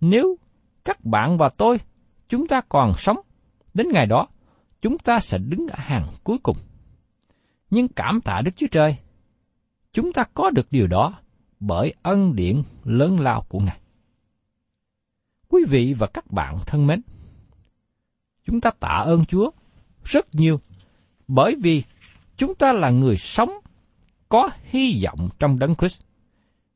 Nếu 0.00 0.36
các 0.84 1.04
bạn 1.04 1.38
và 1.38 1.50
tôi, 1.56 1.80
chúng 2.28 2.48
ta 2.48 2.60
còn 2.68 2.92
sống, 2.98 3.16
đến 3.74 3.86
ngày 3.92 4.06
đó, 4.06 4.28
chúng 4.82 4.98
ta 4.98 5.18
sẽ 5.18 5.38
đứng 5.38 5.66
ở 5.68 5.78
hàng 5.78 6.08
cuối 6.24 6.38
cùng. 6.42 6.56
Nhưng 7.70 7.88
cảm 7.88 8.20
tạ 8.20 8.40
Đức 8.44 8.50
Chúa 8.56 8.66
Trời, 8.70 8.96
chúng 9.92 10.12
ta 10.12 10.24
có 10.34 10.50
được 10.50 10.66
điều 10.70 10.86
đó 10.86 11.18
bởi 11.60 11.94
ân 12.02 12.36
điển 12.36 12.62
lớn 12.84 13.20
lao 13.20 13.46
của 13.48 13.60
Ngài. 13.60 13.80
Quý 15.48 15.64
vị 15.68 15.94
và 15.98 16.06
các 16.06 16.30
bạn 16.30 16.58
thân 16.66 16.86
mến, 16.86 17.02
chúng 18.44 18.60
ta 18.60 18.70
tạ 18.80 19.02
ơn 19.04 19.24
Chúa 19.24 19.50
rất 20.04 20.34
nhiều 20.34 20.60
bởi 21.28 21.56
vì 21.62 21.82
chúng 22.36 22.54
ta 22.54 22.72
là 22.72 22.90
người 22.90 23.16
sống 23.16 23.50
có 24.28 24.50
hy 24.64 25.00
vọng 25.04 25.28
trong 25.38 25.58
Đấng 25.58 25.74
Christ, 25.74 26.00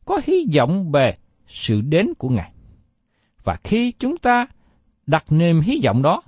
có 0.04 0.20
hy 0.24 0.46
vọng 0.56 0.92
về 0.92 1.16
sự 1.46 1.80
đến 1.80 2.14
của 2.18 2.28
Ngài. 2.28 2.52
Và 3.44 3.56
khi 3.64 3.92
chúng 3.98 4.16
ta 4.16 4.46
đặt 5.06 5.24
niềm 5.32 5.60
hy 5.60 5.80
vọng 5.84 6.02
đó, 6.02 6.22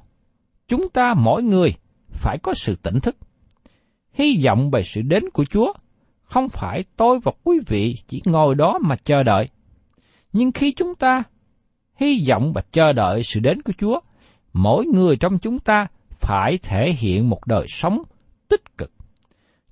chúng 0.69 0.88
ta 0.88 1.14
mỗi 1.14 1.43
người 1.43 1.75
phải 2.11 2.38
có 2.43 2.55
sự 2.55 2.77
tỉnh 2.83 3.01
thức. 3.01 3.17
Hy 4.12 4.43
vọng 4.45 4.71
về 4.71 4.83
sự 4.83 5.03
đến 5.03 5.31
của 5.31 5.45
Chúa, 5.45 5.73
không 6.23 6.49
phải 6.49 6.85
tôi 6.97 7.21
và 7.21 7.33
quý 7.45 7.59
vị 7.67 7.97
chỉ 8.07 8.23
ngồi 8.25 8.55
đó 8.55 8.79
mà 8.83 8.97
chờ 8.97 9.23
đợi. 9.23 9.49
Nhưng 10.33 10.53
khi 10.53 10.73
chúng 10.73 10.95
ta 10.95 11.23
hy 11.97 12.25
vọng 12.29 12.53
và 12.53 12.62
chờ 12.71 12.93
đợi 12.93 13.23
sự 13.23 13.41
đến 13.41 13.62
của 13.62 13.73
Chúa, 13.79 14.01
mỗi 14.53 14.87
người 14.87 15.17
trong 15.17 15.38
chúng 15.38 15.59
ta 15.59 15.87
phải 16.11 16.59
thể 16.62 16.93
hiện 16.93 17.29
một 17.29 17.47
đời 17.47 17.67
sống 17.69 18.03
tích 18.49 18.79
cực. 18.79 18.93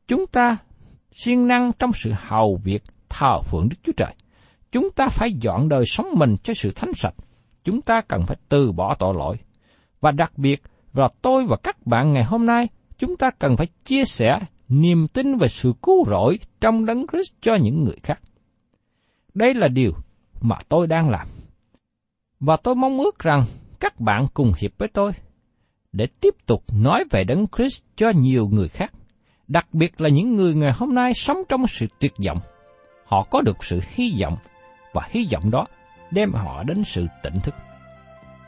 Chúng 0.08 0.26
ta 0.26 0.56
siêng 1.12 1.46
năng 1.46 1.72
trong 1.78 1.92
sự 1.92 2.12
hầu 2.16 2.58
việc 2.64 2.82
thờ 3.08 3.40
phượng 3.42 3.68
Đức 3.68 3.76
Chúa 3.82 3.92
Trời. 3.96 4.14
Chúng 4.72 4.90
ta 4.90 5.06
phải 5.10 5.32
dọn 5.32 5.68
đời 5.68 5.84
sống 5.86 6.06
mình 6.14 6.36
cho 6.42 6.54
sự 6.54 6.70
thánh 6.70 6.92
sạch. 6.94 7.14
Chúng 7.64 7.82
ta 7.82 8.00
cần 8.00 8.22
phải 8.26 8.36
từ 8.48 8.72
bỏ 8.72 8.94
tội 8.94 9.14
lỗi. 9.14 9.36
Và 10.00 10.10
đặc 10.10 10.32
biệt 10.36 10.62
là 10.94 11.08
tôi 11.22 11.46
và 11.46 11.56
các 11.62 11.86
bạn 11.86 12.12
ngày 12.12 12.24
hôm 12.24 12.46
nay, 12.46 12.68
chúng 12.98 13.16
ta 13.16 13.30
cần 13.30 13.56
phải 13.56 13.66
chia 13.84 14.04
sẻ 14.04 14.40
niềm 14.68 15.08
tin 15.08 15.36
về 15.36 15.48
sự 15.48 15.72
cứu 15.82 16.04
rỗi 16.06 16.38
trong 16.60 16.84
đấng 16.84 17.06
Christ 17.06 17.32
cho 17.40 17.54
những 17.54 17.84
người 17.84 17.96
khác. 18.02 18.20
Đây 19.34 19.54
là 19.54 19.68
điều 19.68 19.92
mà 20.40 20.56
tôi 20.68 20.86
đang 20.86 21.10
làm. 21.10 21.28
Và 22.40 22.56
tôi 22.56 22.74
mong 22.74 22.98
ước 22.98 23.18
rằng 23.18 23.44
các 23.80 24.00
bạn 24.00 24.26
cùng 24.34 24.52
hiệp 24.58 24.78
với 24.78 24.88
tôi 24.88 25.12
để 25.92 26.06
tiếp 26.20 26.34
tục 26.46 26.64
nói 26.72 27.04
về 27.10 27.24
đấng 27.24 27.46
Christ 27.56 27.82
cho 27.96 28.10
nhiều 28.10 28.48
người 28.52 28.68
khác 28.68 28.92
đặc 29.48 29.66
biệt 29.72 30.00
là 30.00 30.08
những 30.08 30.36
người 30.36 30.54
ngày 30.54 30.72
hôm 30.72 30.94
nay 30.94 31.14
sống 31.14 31.38
trong 31.48 31.66
sự 31.66 31.86
tuyệt 32.00 32.12
vọng. 32.26 32.38
Họ 33.04 33.26
có 33.30 33.40
được 33.40 33.64
sự 33.64 33.80
hy 33.88 34.16
vọng, 34.20 34.36
và 34.92 35.02
hy 35.10 35.28
vọng 35.32 35.50
đó 35.50 35.66
đem 36.10 36.32
họ 36.32 36.62
đến 36.62 36.84
sự 36.84 37.06
tỉnh 37.22 37.40
thức. 37.40 37.54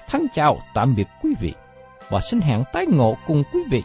Thân 0.08 0.26
chào 0.32 0.58
tạm 0.74 0.94
biệt 0.96 1.08
quý 1.22 1.30
vị, 1.40 1.52
và 2.08 2.20
xin 2.20 2.40
hẹn 2.40 2.62
tái 2.72 2.87
ngộ 2.87 3.16
cùng 3.26 3.42
quý 3.52 3.61
vị 3.70 3.82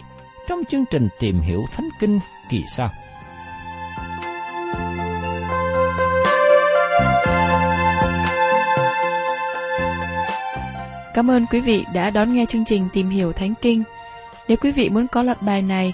trong 0.48 0.60
chương 0.70 0.86
trình 0.92 1.08
tìm 1.20 1.42
hiểu 1.42 1.66
Thánh 1.72 1.90
Kinh 2.00 2.20
kỳ 2.50 2.64
sau. 2.68 2.90
Cảm 11.14 11.32
ơn 11.32 11.46
quý 11.46 11.62
vị 11.62 11.86
đã 11.94 12.10
đón 12.10 12.34
nghe 12.34 12.46
chương 12.46 12.66
trình 12.66 12.88
Tìm 12.94 13.10
hiểu 13.10 13.34
Thánh 13.34 13.54
Kinh. 13.62 13.84
Nếu 14.48 14.58
quý 14.58 14.72
vị 14.72 14.90
muốn 14.90 15.08
có 15.08 15.24
loạt 15.24 15.42
bài 15.42 15.62
này, 15.62 15.94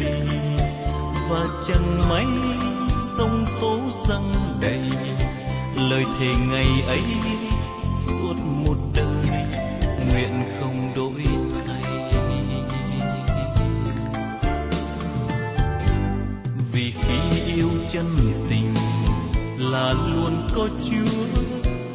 Sum 0.00 0.26
và 1.30 1.46
chẳng 1.68 2.08
mấy 2.08 2.26
sông 3.18 3.44
tố 3.60 3.78
răng 4.08 4.32
đầy. 4.60 4.80
Lời 5.90 6.04
thề 6.18 6.34
ngày 6.50 6.66
ấy 6.86 7.02
suốt 8.06 8.34
một 8.66 8.76
đời 8.94 9.26
nguyện 10.12 10.44
không 10.60 10.92
đổi 10.96 11.24
thay. 11.66 12.10
Vì 16.72 16.90
khi 16.90 17.52
yêu 17.54 17.68
chân 17.92 18.06
tình 18.48 18.74
là 19.58 19.92
luôn 19.92 20.48
có 20.54 20.68
Chúa 20.82 21.40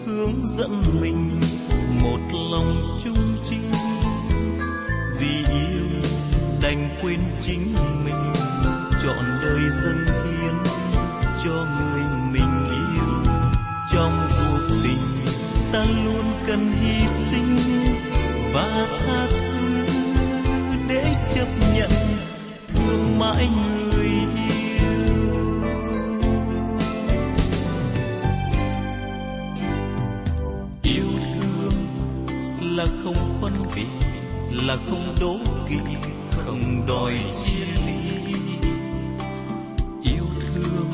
hướng 0.06 0.34
dẫn 0.46 0.82
mình 1.02 1.40
một 2.04 2.20
lòng 2.52 2.97
quên 7.02 7.20
chính 7.42 7.76
mình, 8.06 8.34
chọn 9.04 9.26
đời 9.42 9.70
dân 9.70 10.06
hiến 10.06 10.56
cho 11.44 11.52
người 11.52 12.04
mình 12.32 12.66
yêu. 12.72 13.34
Trong 13.94 14.28
cuộc 14.30 14.76
tình, 14.84 15.32
ta 15.72 15.86
luôn 16.06 16.34
cần 16.48 16.60
hy 16.60 17.08
sinh 17.08 17.58
và 18.54 18.88
tha 19.06 19.28
thứ 19.30 19.86
để 20.90 21.16
chấp 21.34 21.48
nhận 21.76 21.90
thương 22.68 23.20
mãi 23.20 23.48
người 23.48 23.88
là 32.78 32.86
không 33.04 33.40
phân 33.42 33.54
biệt 33.76 34.08
là 34.52 34.78
không 34.90 35.16
đố 35.20 35.38
kỵ 35.70 35.76
không 36.48 36.86
đòi 36.88 37.14
chia 37.44 37.66
ly 37.86 38.34
yêu 40.04 40.26
thương 40.54 40.92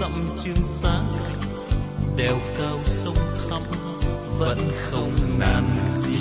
dặm 0.00 0.12
chương 0.44 0.64
xa 0.64 1.00
đèo 2.16 2.36
cao 2.58 2.80
sông 2.84 3.16
thẳm 3.50 3.62
vẫn 4.38 4.58
không 4.90 5.14
nản 5.38 5.76
gì 5.94 6.18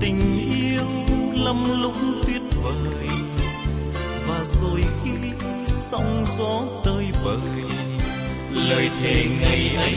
tình 0.00 0.18
yêu 0.50 0.84
lắm 1.44 1.82
lũng 1.82 2.22
tuyệt 2.26 2.42
vời, 2.62 3.08
và 4.28 4.44
rồi 4.60 4.84
khi 5.04 5.30
sóng 5.76 6.24
gió 6.38 6.62
tơi 6.84 7.06
bời, 7.24 7.64
lời 8.50 8.90
thề 9.00 9.24
ngày 9.40 9.74
ấy 9.76 9.96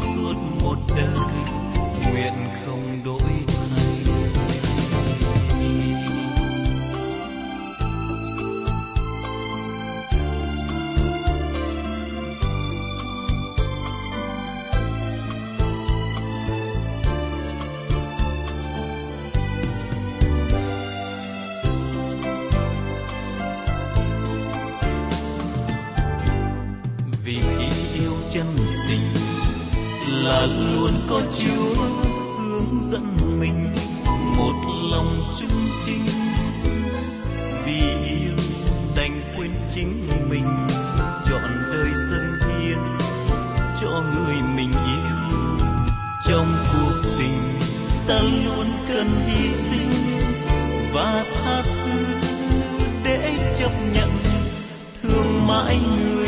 suốt 0.00 0.34
một 0.62 0.76
đời 0.96 1.16
nguyện 2.12 2.51
chân 28.34 28.56
tình, 28.88 29.14
là 30.24 30.46
luôn 30.46 31.06
có 31.08 31.20
Chúa 31.38 31.74
hướng 32.38 32.80
dẫn 32.90 33.16
mình. 33.40 33.74
Một 34.36 34.52
lòng 34.92 35.22
trung 35.40 35.68
trinh, 35.86 36.06
vì 37.66 37.80
yêu 38.04 38.36
đành 38.96 39.34
quên 39.36 39.52
chính 39.74 40.08
mình. 40.28 40.46
Chọn 41.30 41.42
đời 41.72 41.90
dân 42.10 42.30
hiến 42.60 42.78
cho 43.80 44.02
người 44.14 44.36
mình 44.56 44.72
yêu. 44.72 45.66
Trong 46.28 46.56
cuộc 46.72 47.10
tình, 47.18 47.38
ta 48.06 48.20
luôn 48.22 48.66
cần 48.88 49.06
hy 49.26 49.48
sinh 49.48 49.90
và 50.92 51.24
tha 51.34 51.62
thứ 51.62 52.04
để 53.04 53.54
chấp 53.58 53.72
nhận 53.94 54.10
thương 55.02 55.46
mãi 55.46 55.80
người 55.96 56.21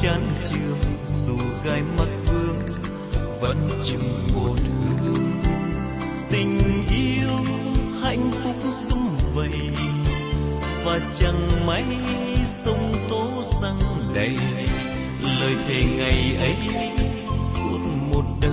chán 0.00 0.26
trường 0.50 0.78
dù 1.26 1.36
gai 1.64 1.82
mắt 1.98 2.08
vương, 2.30 2.56
vẫn 3.40 3.68
chung 3.84 4.34
một 4.34 4.56
hướng 5.02 5.42
tình 6.30 6.60
yêu 6.90 7.30
hạnh 8.02 8.30
phúc 8.44 8.72
sum 8.72 9.08
vầy, 9.34 9.70
và 10.84 11.00
chẳng 11.14 11.66
mấy 11.66 11.84
sông 12.44 12.94
tố 13.10 13.42
răng 13.62 13.78
đầy. 14.14 14.38
Lời 15.40 15.54
thề 15.68 15.84
ngày 15.84 16.36
ấy 16.38 16.56
suốt 17.54 17.78
một 18.12 18.24
đời, 18.42 18.52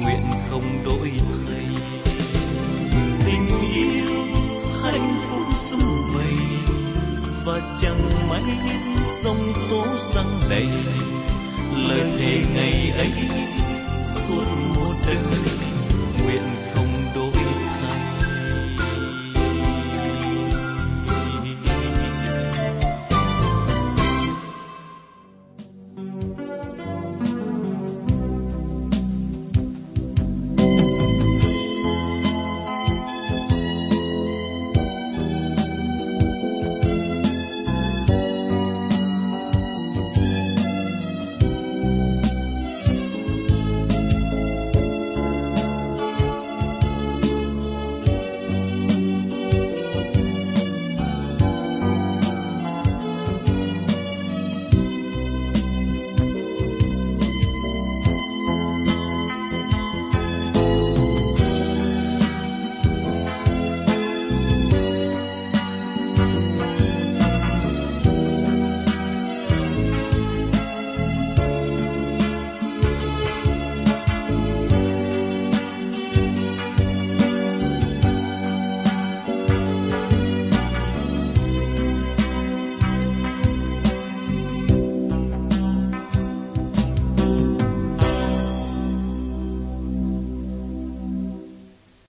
nguyện 0.00 0.22
không 0.50 0.84
đổi 0.84 1.12
thay. 1.18 1.41
đây 10.52 10.66
lời 11.88 12.12
thề 12.18 12.44
ngày 12.54 12.92
ấy 12.96 13.12
suốt 14.04 14.44
một 14.76 14.94
đời. 15.06 15.41